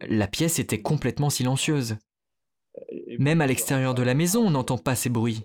La 0.02 0.28
pièce 0.28 0.60
était 0.60 0.82
complètement 0.82 1.30
silencieuse. 1.30 1.98
Même 3.20 3.42
à 3.42 3.48
l'extérieur 3.48 3.94
de 3.94 4.04
la 4.04 4.14
maison, 4.14 4.46
on 4.46 4.52
n'entend 4.52 4.78
pas 4.78 4.96
ces 4.96 5.10
bruits. 5.10 5.42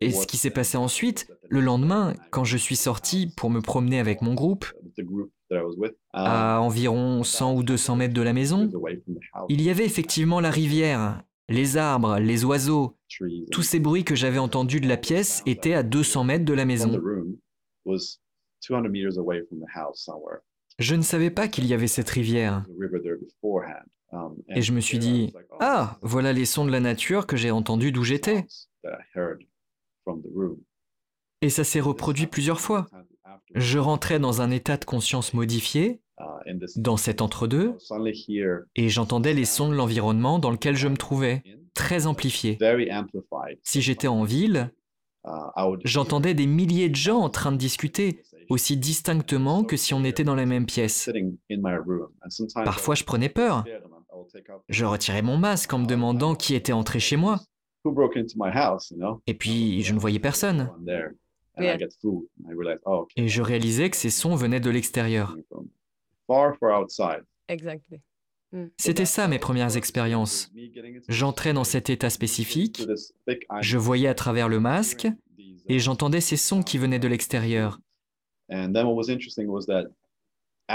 Et 0.00 0.10
ce 0.10 0.26
qui 0.26 0.36
s'est 0.36 0.50
passé 0.50 0.76
ensuite, 0.76 1.32
le 1.48 1.60
lendemain, 1.60 2.14
quand 2.30 2.44
je 2.44 2.58
suis 2.58 2.76
sorti 2.76 3.32
pour 3.36 3.48
me 3.48 3.60
promener 3.60 3.98
avec 3.98 4.20
mon 4.20 4.34
groupe, 4.34 4.66
à 6.12 6.60
environ 6.60 7.22
100 7.22 7.54
ou 7.54 7.62
200 7.62 7.96
mètres 7.96 8.14
de 8.14 8.22
la 8.22 8.32
maison, 8.32 8.70
il 9.48 9.62
y 9.62 9.70
avait 9.70 9.84
effectivement 9.84 10.40
la 10.40 10.50
rivière, 10.50 11.22
les 11.48 11.76
arbres, 11.76 12.18
les 12.18 12.44
oiseaux. 12.44 12.96
Tous 13.52 13.62
ces 13.62 13.78
bruits 13.78 14.04
que 14.04 14.14
j'avais 14.14 14.38
entendus 14.38 14.80
de 14.80 14.88
la 14.88 14.96
pièce 14.96 15.42
étaient 15.46 15.74
à 15.74 15.82
200 15.82 16.24
mètres 16.24 16.44
de 16.44 16.54
la 16.54 16.64
maison. 16.64 17.00
Je 20.78 20.94
ne 20.94 21.02
savais 21.02 21.30
pas 21.30 21.48
qu'il 21.48 21.66
y 21.66 21.74
avait 21.74 21.86
cette 21.86 22.10
rivière. 22.10 22.64
Et 24.48 24.62
je 24.62 24.72
me 24.72 24.80
suis 24.80 24.98
dit, 24.98 25.32
ah, 25.60 25.98
voilà 26.02 26.32
les 26.32 26.44
sons 26.44 26.64
de 26.64 26.70
la 26.70 26.80
nature 26.80 27.26
que 27.26 27.36
j'ai 27.36 27.50
entendus 27.50 27.92
d'où 27.92 28.02
j'étais. 28.02 28.46
Et 31.42 31.50
ça 31.50 31.64
s'est 31.64 31.80
reproduit 31.80 32.26
plusieurs 32.26 32.60
fois. 32.60 32.88
Je 33.54 33.78
rentrais 33.78 34.18
dans 34.18 34.42
un 34.42 34.50
état 34.50 34.76
de 34.76 34.84
conscience 34.84 35.34
modifié, 35.34 36.00
dans 36.76 36.96
cet 36.96 37.22
entre-deux, 37.22 37.76
et 38.74 38.88
j'entendais 38.88 39.34
les 39.34 39.44
sons 39.44 39.68
de 39.68 39.74
l'environnement 39.74 40.38
dans 40.38 40.50
lequel 40.50 40.76
je 40.76 40.88
me 40.88 40.96
trouvais, 40.96 41.42
très 41.74 42.06
amplifiés. 42.06 42.58
Si 43.62 43.82
j'étais 43.82 44.08
en 44.08 44.24
ville, 44.24 44.72
j'entendais 45.84 46.34
des 46.34 46.46
milliers 46.46 46.88
de 46.88 46.96
gens 46.96 47.18
en 47.18 47.30
train 47.30 47.52
de 47.52 47.56
discuter, 47.56 48.22
aussi 48.48 48.76
distinctement 48.76 49.64
que 49.64 49.76
si 49.76 49.94
on 49.94 50.04
était 50.04 50.24
dans 50.24 50.34
la 50.34 50.46
même 50.46 50.66
pièce. 50.66 51.10
Parfois, 52.64 52.94
je 52.94 53.04
prenais 53.04 53.28
peur. 53.28 53.64
Je 54.68 54.84
retirais 54.84 55.22
mon 55.22 55.36
masque 55.36 55.72
en 55.72 55.78
me 55.78 55.86
demandant 55.86 56.34
qui 56.34 56.54
était 56.54 56.72
entré 56.72 57.00
chez 57.00 57.16
moi. 57.16 57.40
Et 59.26 59.34
puis, 59.34 59.82
je 59.82 59.92
ne 59.92 59.98
voyais 59.98 60.18
personne. 60.18 60.70
Et 63.16 63.28
je 63.28 63.42
réalisais 63.42 63.90
que 63.90 63.96
ces 63.96 64.10
sons 64.10 64.34
venaient 64.34 64.60
de 64.60 64.70
l'extérieur. 64.70 65.36
Hmm. 68.52 68.66
C'était 68.76 69.04
ça 69.04 69.28
mes 69.28 69.38
premières 69.38 69.76
expériences. 69.76 70.52
J'entrais 71.08 71.52
dans 71.52 71.64
cet 71.64 71.90
état 71.90 72.10
spécifique, 72.10 72.86
je 73.60 73.78
voyais 73.78 74.08
à 74.08 74.14
travers 74.14 74.48
le 74.48 74.60
masque 74.60 75.08
et 75.68 75.78
j'entendais 75.78 76.20
ces 76.20 76.36
sons 76.36 76.62
qui 76.62 76.78
venaient 76.78 76.98
de 76.98 77.08
l'extérieur. 77.08 77.80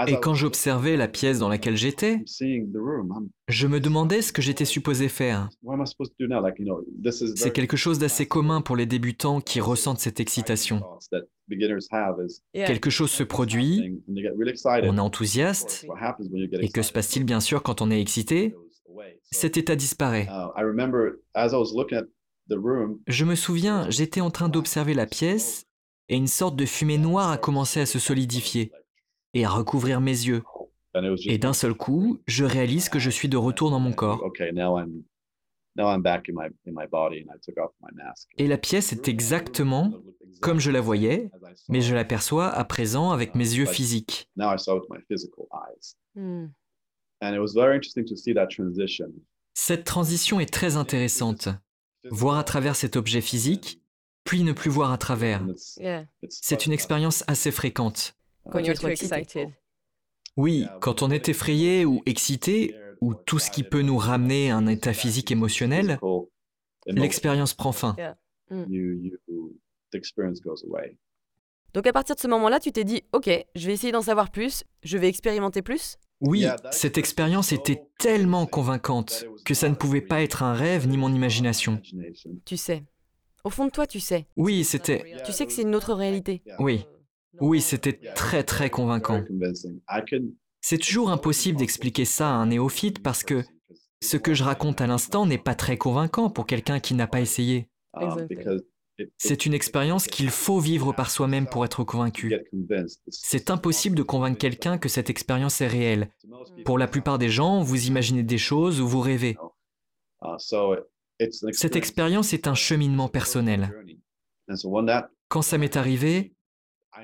Et 0.08 0.20
quand 0.22 0.34
j'observais 0.34 0.96
la 0.96 1.08
pièce 1.08 1.40
dans 1.40 1.50
laquelle 1.50 1.76
j'étais, 1.76 2.24
je 3.48 3.68
me 3.68 3.80
demandais 3.80 4.22
ce 4.22 4.32
que 4.32 4.42
j'étais 4.42 4.66
supposé 4.66 5.10
faire. 5.10 5.50
C'est 7.36 7.52
quelque 7.52 7.78
chose 7.78 8.00
d'assez 8.00 8.26
commun 8.26 8.62
pour 8.62 8.78
les 8.78 8.86
débutants 8.86 9.42
qui 9.42 9.60
ressentent 9.60 10.00
cette 10.00 10.20
excitation. 10.22 10.82
Quelque 12.54 12.90
chose 12.90 13.12
se 13.12 13.24
produit, 13.24 14.02
on 14.08 14.98
est 14.98 15.00
enthousiaste, 15.00 15.86
et 16.54 16.70
que 16.70 16.82
se 16.82 16.94
passe-t-il 16.94 17.26
bien 17.26 17.42
sûr 17.42 17.62
quand 17.62 17.82
on 17.82 17.92
est 17.92 18.00
excité? 18.00 18.56
Cet 19.32 19.58
état 19.58 19.76
disparaît. 19.76 20.28
Je 23.08 23.26
me 23.26 23.36
souviens, 23.36 23.90
j'étais 23.90 24.22
en 24.22 24.32
train 24.32 24.50
d'observer 24.50 24.94
la 24.94 25.06
pièce 25.06 25.66
et 26.10 26.16
une 26.16 26.28
sorte 26.28 26.56
de 26.56 26.66
fumée 26.66 26.98
noire 26.98 27.32
a 27.32 27.38
commencé 27.38 27.80
à 27.80 27.86
se 27.86 28.00
solidifier 28.00 28.72
et 29.34 29.46
à 29.46 29.50
recouvrir 29.50 30.02
mes 30.02 30.12
yeux. 30.12 30.44
Et 31.26 31.38
d'un 31.38 31.54
seul 31.54 31.74
coup, 31.74 32.20
je 32.28 32.44
réalise 32.46 32.90
que 32.90 33.00
je 33.00 33.10
suis 33.10 33.30
de 33.30 33.38
retour 33.38 33.72
dans 33.72 33.80
mon 33.80 33.94
corps. 33.94 34.22
Et 38.38 38.48
la 38.48 38.58
pièce 38.58 38.92
est 38.92 39.08
exactement 39.08 39.94
comme 40.42 40.60
je 40.60 40.72
la 40.72 40.82
voyais, 40.82 41.32
mais 41.70 41.82
je 41.82 41.96
l'aperçois 41.96 42.50
à 42.50 42.66
présent 42.66 43.12
avec 43.12 43.36
mes 43.36 43.54
yeux 43.54 43.66
physiques. 43.66 44.30
Hmm. 46.16 46.48
Cette 49.54 49.84
transition 49.84 50.40
est 50.40 50.52
très 50.52 50.76
intéressante. 50.76 51.50
Voir 52.10 52.38
à 52.38 52.44
travers 52.44 52.76
cet 52.76 52.96
objet 52.96 53.22
physique, 53.22 53.82
puis 54.24 54.44
ne 54.44 54.54
plus 54.54 54.72
voir 54.72 54.92
à 54.92 54.98
travers. 54.98 55.46
C'est 56.30 56.66
une 56.66 56.74
expérience 56.74 57.24
assez 57.28 57.52
fréquente. 57.52 58.16
Oui, 60.38 60.66
quand 60.80 61.02
on 61.02 61.12
est 61.12 61.30
effrayé 61.30 61.86
ou 61.86 62.02
excité, 62.06 62.76
ou 63.02 63.14
tout 63.14 63.40
ce 63.40 63.52
qui 63.52 63.64
peut 63.64 63.82
nous 63.82 63.98
ramener 63.98 64.52
à 64.52 64.58
un 64.58 64.68
état 64.68 64.94
physique 64.94 65.32
émotionnel, 65.32 66.00
l'expérience 66.86 67.54
prend 67.54 67.72
fin. 67.72 67.96
Mm. 68.50 68.66
Donc 71.74 71.88
à 71.88 71.94
partir 71.94 72.16
de 72.16 72.22
ce 72.22 72.28
moment-là, 72.28 72.60
tu 72.60 72.72
t'es 72.72 72.84
dit, 72.84 73.04
ok, 73.14 73.30
je 73.56 73.68
vais 73.68 73.74
essayer 73.74 73.92
d'en 73.92 74.02
savoir 74.02 74.30
plus, 74.30 74.64
je 74.84 74.98
vais 74.98 75.08
expérimenter 75.08 75.62
plus 75.62 75.98
Oui, 76.20 76.46
cette 76.72 76.98
expérience 76.98 77.52
était 77.52 77.84
tellement 77.98 78.46
convaincante 78.46 79.26
que 79.46 79.54
ça 79.54 79.70
ne 79.70 79.76
pouvait 79.76 80.02
pas 80.02 80.22
être 80.22 80.44
un 80.44 80.54
rêve 80.54 80.88
ni 80.88 80.98
mon 80.98 81.14
imagination. 81.14 81.82
Tu 82.46 82.58
sais. 82.58 82.84
Au 83.44 83.50
fond 83.50 83.66
de 83.66 83.72
toi, 83.72 83.88
tu 83.88 84.00
sais. 84.00 84.28
Oui, 84.36 84.64
c'était... 84.64 85.16
Tu 85.26 85.32
sais 85.32 85.46
que 85.46 85.52
c'est 85.52 85.64
une 85.64 85.76
autre 85.76 85.94
réalité. 85.94 86.44
Oui. 86.60 86.86
Oui, 87.40 87.62
c'était 87.62 88.00
très 88.16 88.44
très 88.44 88.70
convaincant. 88.70 89.24
C'est 90.62 90.78
toujours 90.78 91.10
impossible 91.10 91.58
d'expliquer 91.58 92.06
ça 92.06 92.30
à 92.30 92.34
un 92.34 92.48
néophyte 92.48 93.02
parce 93.02 93.24
que 93.24 93.44
ce 94.02 94.18
que 94.18 94.34
je 94.34 94.44
raconte 94.44 94.82
à 94.82 94.88
l'instant 94.88 95.26
n'est 95.26 95.38
pas 95.38 95.56
très 95.56 95.78
convaincant 95.78 96.30
pour 96.30 96.46
quelqu'un 96.46 96.80
qui 96.80 96.94
n'a 96.94 97.08
pas 97.08 97.22
essayé. 97.22 97.70
C'est 99.18 99.46
une 99.46 99.54
expérience 99.54 100.08
qu'il 100.08 100.30
faut 100.30 100.60
vivre 100.60 100.94
par 100.94 101.10
soi-même 101.10 101.48
pour 101.48 101.66
être 101.66 101.84
convaincu. 101.84 102.36
C'est 103.08 103.50
impossible 103.50 103.96
de 103.96 104.04
convaincre 104.04 104.38
quelqu'un 104.38 104.78
que 104.78 104.90
cette 104.90 105.10
expérience 105.10 105.62
est 105.62 105.68
réelle. 105.68 106.10
Pour 106.66 106.78
la 106.78 106.88
plupart 106.88 107.18
des 107.18 107.30
gens, 107.30 107.62
vous 107.64 107.88
imaginez 107.88 108.24
des 108.24 108.38
choses 108.38 108.82
ou 108.82 108.88
vous 108.88 109.02
rêvez. 109.02 109.38
Cette 111.52 111.76
expérience 111.76 112.34
est 112.34 112.48
un 112.48 112.56
cheminement 112.56 113.08
personnel. 113.08 113.72
Quand 115.30 115.42
ça 115.42 115.58
m'est 115.58 115.78
arrivé, 115.78 116.34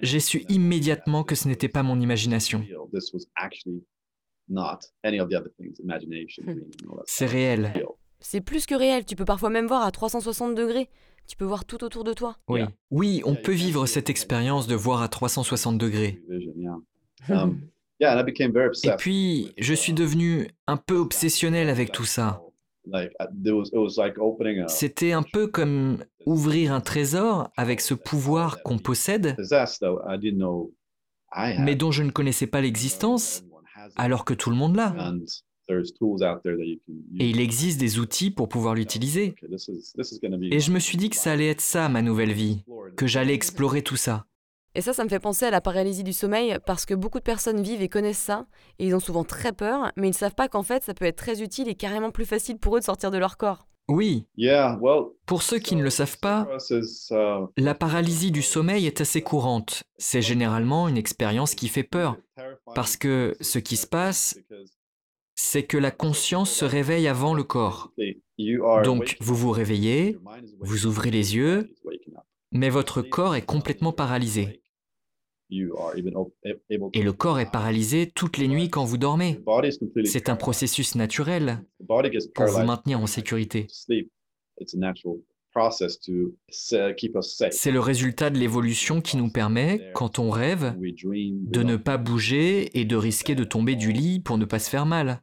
j'ai 0.01 0.19
su 0.19 0.45
immédiatement 0.49 1.23
que 1.23 1.35
ce 1.35 1.47
n'était 1.47 1.69
pas 1.69 1.83
mon 1.83 1.99
imagination. 1.99 2.63
C'est 7.05 7.25
réel. 7.25 7.73
C'est 8.19 8.41
plus 8.41 8.65
que 8.65 8.75
réel, 8.75 9.05
tu 9.05 9.15
peux 9.15 9.25
parfois 9.25 9.49
même 9.49 9.67
voir 9.67 9.83
à 9.83 9.91
360 9.91 10.55
degrés. 10.55 10.89
Tu 11.27 11.35
peux 11.35 11.45
voir 11.45 11.65
tout 11.65 11.83
autour 11.83 12.03
de 12.03 12.13
toi. 12.13 12.37
Oui, 12.47 12.61
oui 12.89 13.21
on 13.25 13.35
peut 13.35 13.51
vivre 13.51 13.85
cette 13.85 14.09
expérience 14.09 14.65
de 14.65 14.75
voir 14.75 15.01
à 15.01 15.09
360 15.09 15.77
degrés. 15.77 16.21
Um, 17.29 17.61
Et 17.99 18.91
puis, 18.97 19.53
je 19.57 19.73
suis 19.73 19.93
devenu 19.93 20.47
un 20.67 20.77
peu 20.77 20.95
obsessionnel 20.95 21.67
avec 21.67 21.91
tout 21.91 22.05
ça. 22.05 22.41
C'était 24.67 25.11
un 25.11 25.23
peu 25.23 25.47
comme 25.47 25.97
ouvrir 26.27 26.73
un 26.73 26.81
trésor 26.81 27.49
avec 27.55 27.79
ce 27.81 27.93
pouvoir 27.93 28.61
qu'on 28.63 28.77
possède, 28.77 29.37
mais 31.59 31.75
dont 31.75 31.91
je 31.91 32.03
ne 32.03 32.11
connaissais 32.11 32.47
pas 32.47 32.61
l'existence, 32.61 33.43
alors 33.95 34.25
que 34.25 34.33
tout 34.33 34.49
le 34.49 34.55
monde 34.55 34.75
l'a. 34.75 34.93
Et 37.19 37.29
il 37.29 37.39
existe 37.39 37.79
des 37.79 37.99
outils 37.99 38.31
pour 38.31 38.49
pouvoir 38.49 38.75
l'utiliser. 38.75 39.35
Et 40.51 40.59
je 40.59 40.71
me 40.71 40.79
suis 40.79 40.97
dit 40.97 41.09
que 41.09 41.15
ça 41.15 41.31
allait 41.31 41.49
être 41.49 41.61
ça, 41.61 41.89
ma 41.89 42.01
nouvelle 42.01 42.33
vie, 42.33 42.63
que 42.95 43.07
j'allais 43.07 43.33
explorer 43.33 43.81
tout 43.81 43.97
ça. 43.97 44.25
Et 44.75 44.81
ça, 44.81 44.93
ça 44.93 45.03
me 45.03 45.09
fait 45.09 45.19
penser 45.19 45.45
à 45.45 45.49
la 45.49 45.59
paralysie 45.59 46.03
du 46.03 46.13
sommeil 46.13 46.57
parce 46.65 46.85
que 46.85 46.93
beaucoup 46.93 47.17
de 47.17 47.23
personnes 47.23 47.61
vivent 47.61 47.81
et 47.81 47.89
connaissent 47.89 48.17
ça, 48.17 48.45
et 48.79 48.85
ils 48.85 48.95
ont 48.95 48.99
souvent 48.99 49.23
très 49.23 49.51
peur, 49.51 49.91
mais 49.95 50.07
ils 50.07 50.11
ne 50.11 50.15
savent 50.15 50.35
pas 50.35 50.49
qu'en 50.49 50.61
fait, 50.61 50.83
ça 50.83 50.93
peut 50.93 51.05
être 51.05 51.15
très 51.15 51.41
utile 51.41 51.67
et 51.67 51.75
carrément 51.75 52.11
plus 52.11 52.25
facile 52.25 52.59
pour 52.59 52.75
eux 52.75 52.79
de 52.79 52.85
sortir 52.85 53.09
de 53.09 53.17
leur 53.17 53.37
corps. 53.37 53.67
Oui. 53.87 54.25
Pour 55.25 55.41
ceux 55.41 55.59
qui 55.59 55.75
ne 55.75 55.83
le 55.83 55.89
savent 55.89 56.19
pas, 56.19 56.47
uh, 56.69 57.15
la 57.57 57.75
paralysie 57.75 58.31
du 58.31 58.41
sommeil 58.41 58.85
est 58.85 59.01
assez 59.01 59.21
courante. 59.21 59.83
C'est 59.97 60.21
généralement 60.21 60.87
une 60.87 60.97
expérience 60.97 61.55
qui 61.55 61.69
fait 61.69 61.83
peur, 61.83 62.17
parce 62.75 62.97
que 62.97 63.35
ce 63.39 63.59
qui 63.59 63.77
se 63.77 63.87
passe, 63.87 64.39
c'est 65.35 65.63
que 65.63 65.77
la 65.77 65.91
conscience 65.91 66.51
se 66.51 66.65
réveille 66.65 67.07
avant 67.07 67.33
le 67.33 67.43
corps. 67.43 67.93
Donc 68.83 69.17
vous 69.19 69.35
vous 69.35 69.51
réveillez, 69.51 70.17
vous 70.59 70.85
ouvrez 70.85 71.11
les 71.11 71.35
yeux, 71.35 71.73
mais 72.51 72.69
votre 72.69 73.01
corps 73.01 73.35
est 73.35 73.45
complètement 73.45 73.93
paralysé. 73.93 74.61
Et 75.49 77.03
le 77.03 77.13
corps 77.13 77.39
est 77.39 77.51
paralysé 77.51 78.11
toutes 78.13 78.37
les 78.37 78.47
nuits 78.47 78.69
quand 78.69 78.85
vous 78.85 78.97
dormez. 78.97 79.39
C'est 80.05 80.29
un 80.29 80.35
processus 80.35 80.95
naturel 80.95 81.63
pour 81.87 82.45
vous 82.47 82.63
maintenir 82.63 82.99
en 82.99 83.07
sécurité. 83.07 83.67
C'est 86.59 87.71
le 87.71 87.79
résultat 87.79 88.29
de 88.29 88.37
l'évolution 88.37 89.01
qui 89.01 89.17
nous 89.17 89.29
permet, 89.31 89.91
quand 89.93 90.19
on 90.19 90.29
rêve, 90.29 90.75
de 90.77 91.63
ne 91.63 91.77
pas 91.77 91.97
bouger 91.97 92.79
et 92.79 92.85
de 92.85 92.95
risquer 92.95 93.33
de 93.35 93.43
tomber 93.43 93.75
du 93.75 93.91
lit 93.91 94.19
pour 94.19 94.37
ne 94.37 94.45
pas 94.45 94.59
se 94.59 94.69
faire 94.69 94.85
mal. 94.85 95.21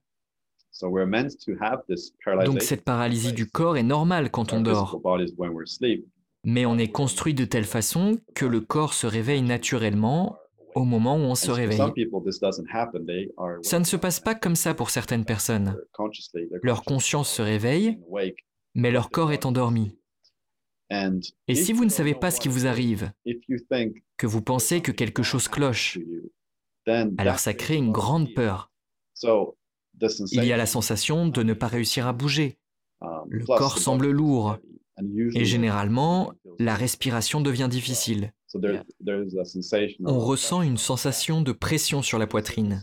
Donc 2.44 2.62
cette 2.62 2.82
paralysie 2.84 3.32
du 3.32 3.46
corps 3.46 3.76
est 3.76 3.84
normale 3.84 4.30
quand 4.30 4.52
on 4.52 4.60
dort. 4.60 5.00
Mais 6.44 6.66
on 6.66 6.76
est 6.78 6.90
construit 6.90 7.34
de 7.34 7.44
telle 7.44 7.64
façon 7.64 8.18
que 8.34 8.44
le 8.44 8.60
corps 8.60 8.94
se 8.94 9.06
réveille 9.06 9.42
naturellement 9.42 10.36
au 10.74 10.84
moment 10.84 11.16
où 11.16 11.20
on 11.20 11.34
se 11.34 11.50
réveille. 11.50 11.78
Ça 13.62 13.78
ne 13.78 13.84
se 13.84 13.96
passe 13.96 14.20
pas 14.20 14.34
comme 14.34 14.56
ça 14.56 14.74
pour 14.74 14.90
certaines 14.90 15.24
personnes. 15.24 15.76
Leur 16.62 16.82
conscience 16.82 17.30
se 17.30 17.42
réveille, 17.42 17.98
mais 18.74 18.90
leur 18.90 19.10
corps 19.10 19.32
est 19.32 19.46
endormi. 19.46 19.96
Et 21.48 21.54
si 21.54 21.72
vous 21.72 21.84
ne 21.84 21.90
savez 21.90 22.14
pas 22.14 22.30
ce 22.30 22.40
qui 22.40 22.48
vous 22.48 22.66
arrive, 22.66 23.12
que 24.16 24.26
vous 24.26 24.42
pensez 24.42 24.82
que 24.82 24.92
quelque 24.92 25.22
chose 25.22 25.48
cloche, 25.48 25.98
alors 26.86 27.38
ça 27.38 27.54
crée 27.54 27.76
une 27.76 27.92
grande 27.92 28.34
peur. 28.34 28.70
Il 29.22 30.44
y 30.44 30.52
a 30.52 30.56
la 30.56 30.66
sensation 30.66 31.28
de 31.28 31.42
ne 31.42 31.54
pas 31.54 31.68
réussir 31.68 32.06
à 32.06 32.12
bouger. 32.12 32.58
Le 33.28 33.44
corps 33.46 33.78
semble 33.78 34.10
lourd. 34.10 34.58
Et 35.34 35.44
généralement, 35.44 36.32
la 36.58 36.74
respiration 36.74 37.40
devient 37.40 37.68
difficile. 37.70 38.32
On 40.04 40.18
ressent 40.20 40.62
une 40.62 40.76
sensation 40.76 41.42
de 41.42 41.52
pression 41.52 42.02
sur 42.02 42.18
la 42.18 42.26
poitrine. 42.26 42.82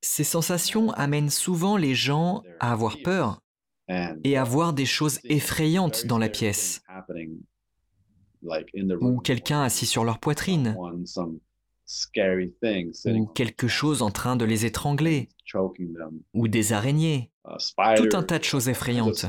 Ces 0.00 0.24
sensations 0.24 0.90
amènent 0.92 1.30
souvent 1.30 1.76
les 1.76 1.94
gens 1.94 2.42
à 2.60 2.72
avoir 2.72 2.96
peur 3.02 3.40
et 4.24 4.36
à 4.36 4.44
voir 4.44 4.72
des 4.74 4.86
choses 4.86 5.18
effrayantes 5.24 6.06
dans 6.06 6.18
la 6.18 6.28
pièce, 6.28 6.82
ou 9.00 9.18
quelqu'un 9.20 9.62
assis 9.62 9.86
sur 9.86 10.04
leur 10.04 10.18
poitrine, 10.18 10.76
ou 13.06 13.26
quelque 13.26 13.68
chose 13.68 14.02
en 14.02 14.10
train 14.10 14.36
de 14.36 14.44
les 14.44 14.66
étrangler, 14.66 15.28
ou 16.34 16.48
des 16.48 16.72
araignées, 16.72 17.30
uh, 17.46 17.94
tout 17.96 18.16
un 18.16 18.22
tas 18.22 18.38
de 18.38 18.44
choses 18.44 18.68
effrayantes. 18.68 19.26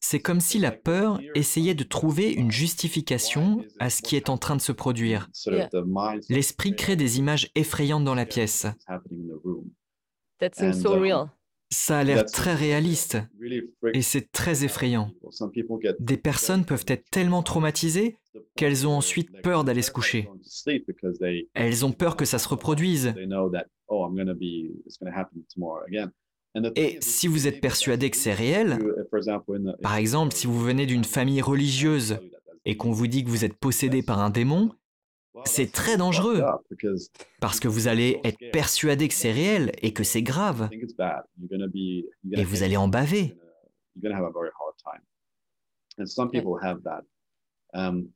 C'est 0.00 0.20
comme 0.20 0.40
si 0.40 0.58
la 0.58 0.70
peur 0.70 1.20
essayait 1.34 1.74
de 1.74 1.84
trouver 1.84 2.32
une 2.32 2.50
justification 2.50 3.64
à 3.78 3.90
ce 3.90 4.02
qui 4.02 4.16
est 4.16 4.28
en 4.28 4.38
train 4.38 4.56
de 4.56 4.60
se 4.60 4.72
produire. 4.72 5.28
L'esprit 6.28 6.76
crée 6.76 6.96
des 6.96 7.18
images 7.18 7.50
effrayantes 7.54 8.04
dans 8.04 8.14
la 8.14 8.26
pièce. 8.26 8.66
Um, 8.88 9.70
Ça 11.70 11.98
a 11.98 12.04
l'air 12.04 12.24
très 12.26 12.54
réaliste. 12.54 13.18
et 13.92 14.02
c'est 14.02 14.30
très 14.30 14.64
effrayant. 14.64 15.10
Des 15.98 16.16
personnes 16.16 16.64
peuvent 16.64 16.84
être 16.86 17.10
tellement 17.10 17.42
traumatisées 17.42 18.18
qu'elles 18.56 18.86
ont 18.86 18.92
ensuite 18.92 19.42
peur 19.42 19.64
d'aller 19.64 19.82
se 19.82 19.90
coucher. 19.90 20.28
Elles 21.54 21.84
ont 21.84 21.92
peur 21.92 22.16
que 22.16 22.24
ça 22.24 22.38
se 22.38 22.48
reproduise. 22.48 23.14
Oh, 23.88 24.08
et 26.74 26.98
si 27.00 27.26
vous 27.28 27.46
êtes 27.46 27.60
persuadé 27.60 28.10
que 28.10 28.16
c'est 28.16 28.32
réel, 28.32 28.78
par 29.82 29.96
exemple, 29.96 30.34
si 30.34 30.46
vous 30.46 30.58
venez 30.58 30.86
d'une 30.86 31.04
famille 31.04 31.42
religieuse 31.42 32.18
et 32.64 32.76
qu'on 32.76 32.92
vous 32.92 33.06
dit 33.06 33.24
que 33.24 33.28
vous 33.28 33.44
êtes 33.44 33.54
possédé 33.54 34.02
par 34.02 34.20
un 34.20 34.30
démon, 34.30 34.72
c'est 35.44 35.70
très 35.70 35.98
dangereux 35.98 36.42
parce 37.40 37.60
que 37.60 37.68
vous 37.68 37.88
allez 37.88 38.20
être 38.24 38.38
persuadé 38.52 39.08
que 39.08 39.14
c'est 39.14 39.32
réel 39.32 39.72
et 39.82 39.92
que 39.92 40.02
c'est 40.02 40.22
grave. 40.22 40.70
Et 42.32 42.44
vous 42.44 42.62
allez 42.62 42.76
en 42.76 42.88
baver. 42.88 43.36
Um, 47.76 48.08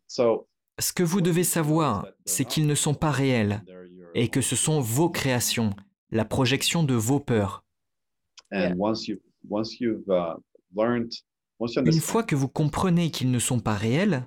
Ce 0.78 0.92
que 0.94 1.02
vous 1.02 1.20
devez 1.20 1.44
savoir, 1.44 2.06
c'est 2.24 2.46
qu'ils 2.46 2.66
ne 2.66 2.74
sont 2.74 2.94
pas 2.94 3.10
réels 3.10 3.62
et 4.14 4.28
que 4.28 4.40
ce 4.40 4.56
sont 4.56 4.80
vos 4.80 5.10
créations, 5.10 5.74
la 6.10 6.24
projection 6.24 6.82
de 6.82 6.94
vos 6.94 7.20
peurs. 7.20 7.64
Une 8.50 8.80
fois 12.00 12.22
que 12.22 12.34
vous 12.34 12.48
comprenez 12.48 13.10
qu'ils 13.10 13.30
ne 13.30 13.38
sont 13.38 13.60
pas 13.60 13.74
réels 13.74 14.26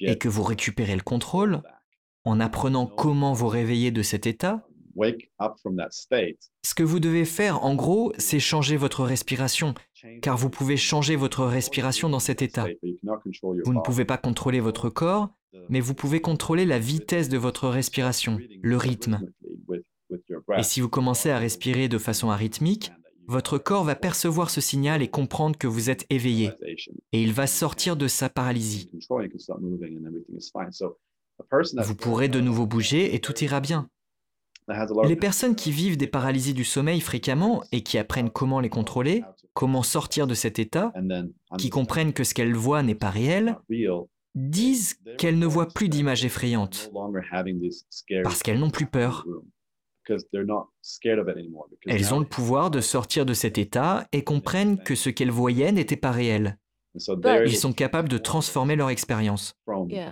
et 0.00 0.18
que 0.18 0.28
vous 0.28 0.42
récupérez 0.42 0.94
le 0.94 1.02
contrôle, 1.02 1.62
en 2.24 2.40
apprenant 2.40 2.86
comment 2.86 3.32
vous 3.32 3.48
réveiller 3.48 3.90
de 3.90 4.02
cet 4.02 4.26
état, 4.26 4.66
ce 6.62 6.74
que 6.74 6.82
vous 6.82 7.00
devez 7.00 7.24
faire, 7.24 7.64
en 7.64 7.74
gros, 7.74 8.12
c'est 8.18 8.40
changer 8.40 8.76
votre 8.76 9.04
respiration, 9.04 9.74
car 10.22 10.36
vous 10.36 10.50
pouvez 10.50 10.76
changer 10.76 11.16
votre 11.16 11.44
respiration 11.44 12.08
dans 12.08 12.20
cet 12.20 12.42
état. 12.42 12.66
Vous 13.64 13.72
ne 13.72 13.80
pouvez 13.80 14.04
pas 14.04 14.18
contrôler 14.18 14.60
votre 14.60 14.90
corps, 14.90 15.30
mais 15.68 15.80
vous 15.80 15.94
pouvez 15.94 16.20
contrôler 16.20 16.64
la 16.66 16.78
vitesse 16.78 17.28
de 17.28 17.38
votre 17.38 17.68
respiration, 17.68 18.38
le 18.62 18.76
rythme. 18.76 19.20
Et 20.56 20.62
si 20.62 20.80
vous 20.80 20.88
commencez 20.88 21.30
à 21.30 21.38
respirer 21.38 21.88
de 21.88 21.98
façon 21.98 22.30
arythmique, 22.30 22.92
votre 23.26 23.56
corps 23.56 23.84
va 23.84 23.94
percevoir 23.94 24.50
ce 24.50 24.60
signal 24.60 25.00
et 25.02 25.08
comprendre 25.08 25.56
que 25.56 25.66
vous 25.66 25.88
êtes 25.88 26.04
éveillé, 26.10 26.50
et 27.12 27.22
il 27.22 27.32
va 27.32 27.46
sortir 27.46 27.96
de 27.96 28.06
sa 28.06 28.28
paralysie. 28.28 28.90
Vous 31.76 31.94
pourrez 31.94 32.28
de 32.28 32.40
nouveau 32.40 32.66
bouger 32.66 33.14
et 33.14 33.20
tout 33.20 33.36
ira 33.42 33.60
bien. 33.60 33.88
Les 35.04 35.16
personnes 35.16 35.56
qui 35.56 35.70
vivent 35.70 35.96
des 35.96 36.06
paralysies 36.06 36.54
du 36.54 36.64
sommeil 36.64 37.00
fréquemment 37.00 37.62
et 37.70 37.82
qui 37.82 37.98
apprennent 37.98 38.30
comment 38.30 38.60
les 38.60 38.70
contrôler, 38.70 39.22
comment 39.52 39.82
sortir 39.82 40.26
de 40.26 40.34
cet 40.34 40.58
état, 40.58 40.92
qui 41.58 41.70
comprennent 41.70 42.12
que 42.12 42.24
ce 42.24 42.34
qu'elles 42.34 42.54
voient 42.54 42.82
n'est 42.82 42.94
pas 42.94 43.10
réel, 43.10 43.56
disent 44.34 44.98
qu'elles 45.18 45.38
ne 45.38 45.46
voient 45.46 45.68
plus 45.68 45.88
d'images 45.88 46.24
effrayantes 46.24 46.90
parce 48.22 48.42
qu'elles 48.42 48.58
n'ont 48.58 48.70
plus 48.70 48.86
peur. 48.86 49.26
Elles 51.86 52.14
ont 52.14 52.20
le 52.20 52.26
pouvoir 52.26 52.70
de 52.70 52.80
sortir 52.80 53.24
de 53.24 53.34
cet 53.34 53.58
état 53.58 54.06
et 54.12 54.22
comprennent 54.24 54.82
que 54.82 54.94
ce 54.94 55.08
qu'elles 55.08 55.30
voyaient 55.30 55.72
n'était 55.72 55.96
pas 55.96 56.10
réel. 56.10 56.58
Ils 56.94 57.56
sont 57.56 57.72
capables 57.72 58.08
de 58.08 58.18
transformer 58.18 58.76
leur 58.76 58.90
expérience. 58.90 59.54
Uh, 59.66 60.10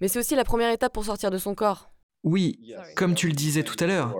Mais 0.00 0.08
c'est 0.08 0.18
aussi 0.18 0.34
la 0.34 0.44
première 0.44 0.72
étape 0.72 0.92
pour 0.92 1.04
sortir 1.04 1.30
de 1.30 1.38
son 1.38 1.54
corps. 1.54 1.90
Oui, 2.24 2.74
comme 2.96 3.14
tu 3.14 3.28
le 3.28 3.34
disais 3.34 3.62
tout 3.62 3.76
à 3.80 3.86
l'heure, 3.86 4.14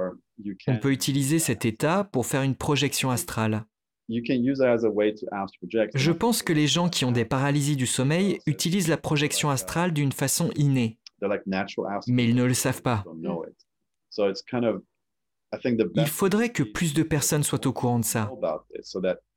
on 0.66 0.76
peut 0.76 0.92
utiliser 0.92 1.38
cet 1.38 1.64
état 1.64 2.04
pour 2.04 2.26
faire 2.26 2.42
une 2.42 2.54
projection 2.54 3.10
astrale. 3.10 3.64
Je 4.08 4.22
pense 6.12 6.42
que 6.42 6.52
les 6.52 6.66
gens 6.66 6.88
qui 6.88 7.04
ont 7.04 7.12
des 7.12 7.26
paralysies 7.26 7.76
du 7.76 7.86
sommeil 7.86 8.40
utilisent 8.46 8.88
la 8.88 8.96
projection 8.96 9.50
astrale 9.50 9.92
d'une 9.92 10.12
façon 10.12 10.50
innée, 10.56 10.98
mais 12.06 12.24
ils 12.24 12.34
ne 12.34 12.44
le 12.44 12.54
savent 12.54 12.82
pas. 12.82 13.04
Il 15.94 16.06
faudrait 16.06 16.50
que 16.50 16.62
plus 16.62 16.94
de 16.94 17.02
personnes 17.02 17.42
soient 17.42 17.66
au 17.66 17.72
courant 17.72 17.98
de 17.98 18.04
ça. 18.04 18.30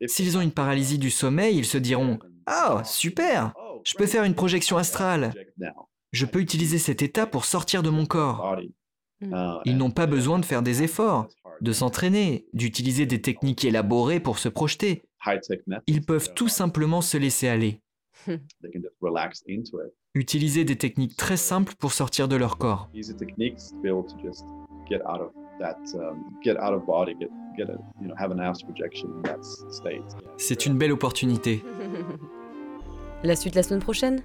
S'ils 0.05 0.38
ont 0.38 0.41
une 0.41 0.51
paralysie 0.51 0.99
du 0.99 1.09
sommeil, 1.09 1.57
ils 1.57 1.66
se 1.66 1.78
diront⁇ 1.78 2.16
Ah, 2.45 2.78
oh, 2.78 2.82
super 2.86 3.53
Je 3.84 3.95
peux 3.95 4.07
faire 4.07 4.24
une 4.24 4.36
projection 4.36 4.78
astrale 4.78 5.34
Je 6.12 6.26
peux 6.26 6.39
utiliser 6.39 6.78
cet 6.78 7.01
état 7.01 7.26
pour 7.26 7.45
sortir 7.45 7.84
de 7.84 7.89
mon 7.89 8.05
corps. 8.05 8.57
Mm. 9.22 9.36
Ils 9.66 9.78
n'ont 9.78 9.91
pas 9.91 10.07
besoin 10.07 10.39
de 10.39 10.45
faire 10.45 10.62
des 10.62 10.84
efforts, 10.84 11.28
de 11.62 11.72
s'entraîner, 11.72 12.45
d'utiliser 12.53 13.05
des 13.05 13.22
techniques 13.22 13.64
élaborées 13.64 14.20
pour 14.20 14.39
se 14.39 14.49
projeter. 14.49 15.03
Ils 15.88 16.01
peuvent 16.03 16.34
tout 16.34 16.47
simplement 16.47 17.01
se 17.01 17.18
laisser 17.18 17.47
aller. 17.47 17.82
Utiliser 20.14 20.66
des 20.66 20.78
techniques 20.78 21.16
très 21.16 21.38
simples 21.38 21.74
pour 21.80 21.93
sortir 21.93 22.28
de 22.28 22.36
leur 22.36 22.57
corps. 22.57 22.89
C'est 30.38 30.66
une 30.66 30.78
belle 30.78 30.91
opportunité. 30.91 31.64
La 33.24 33.36
suite 33.36 33.53
la 33.53 33.62
semaine 33.62 33.82
prochaine? 33.82 34.24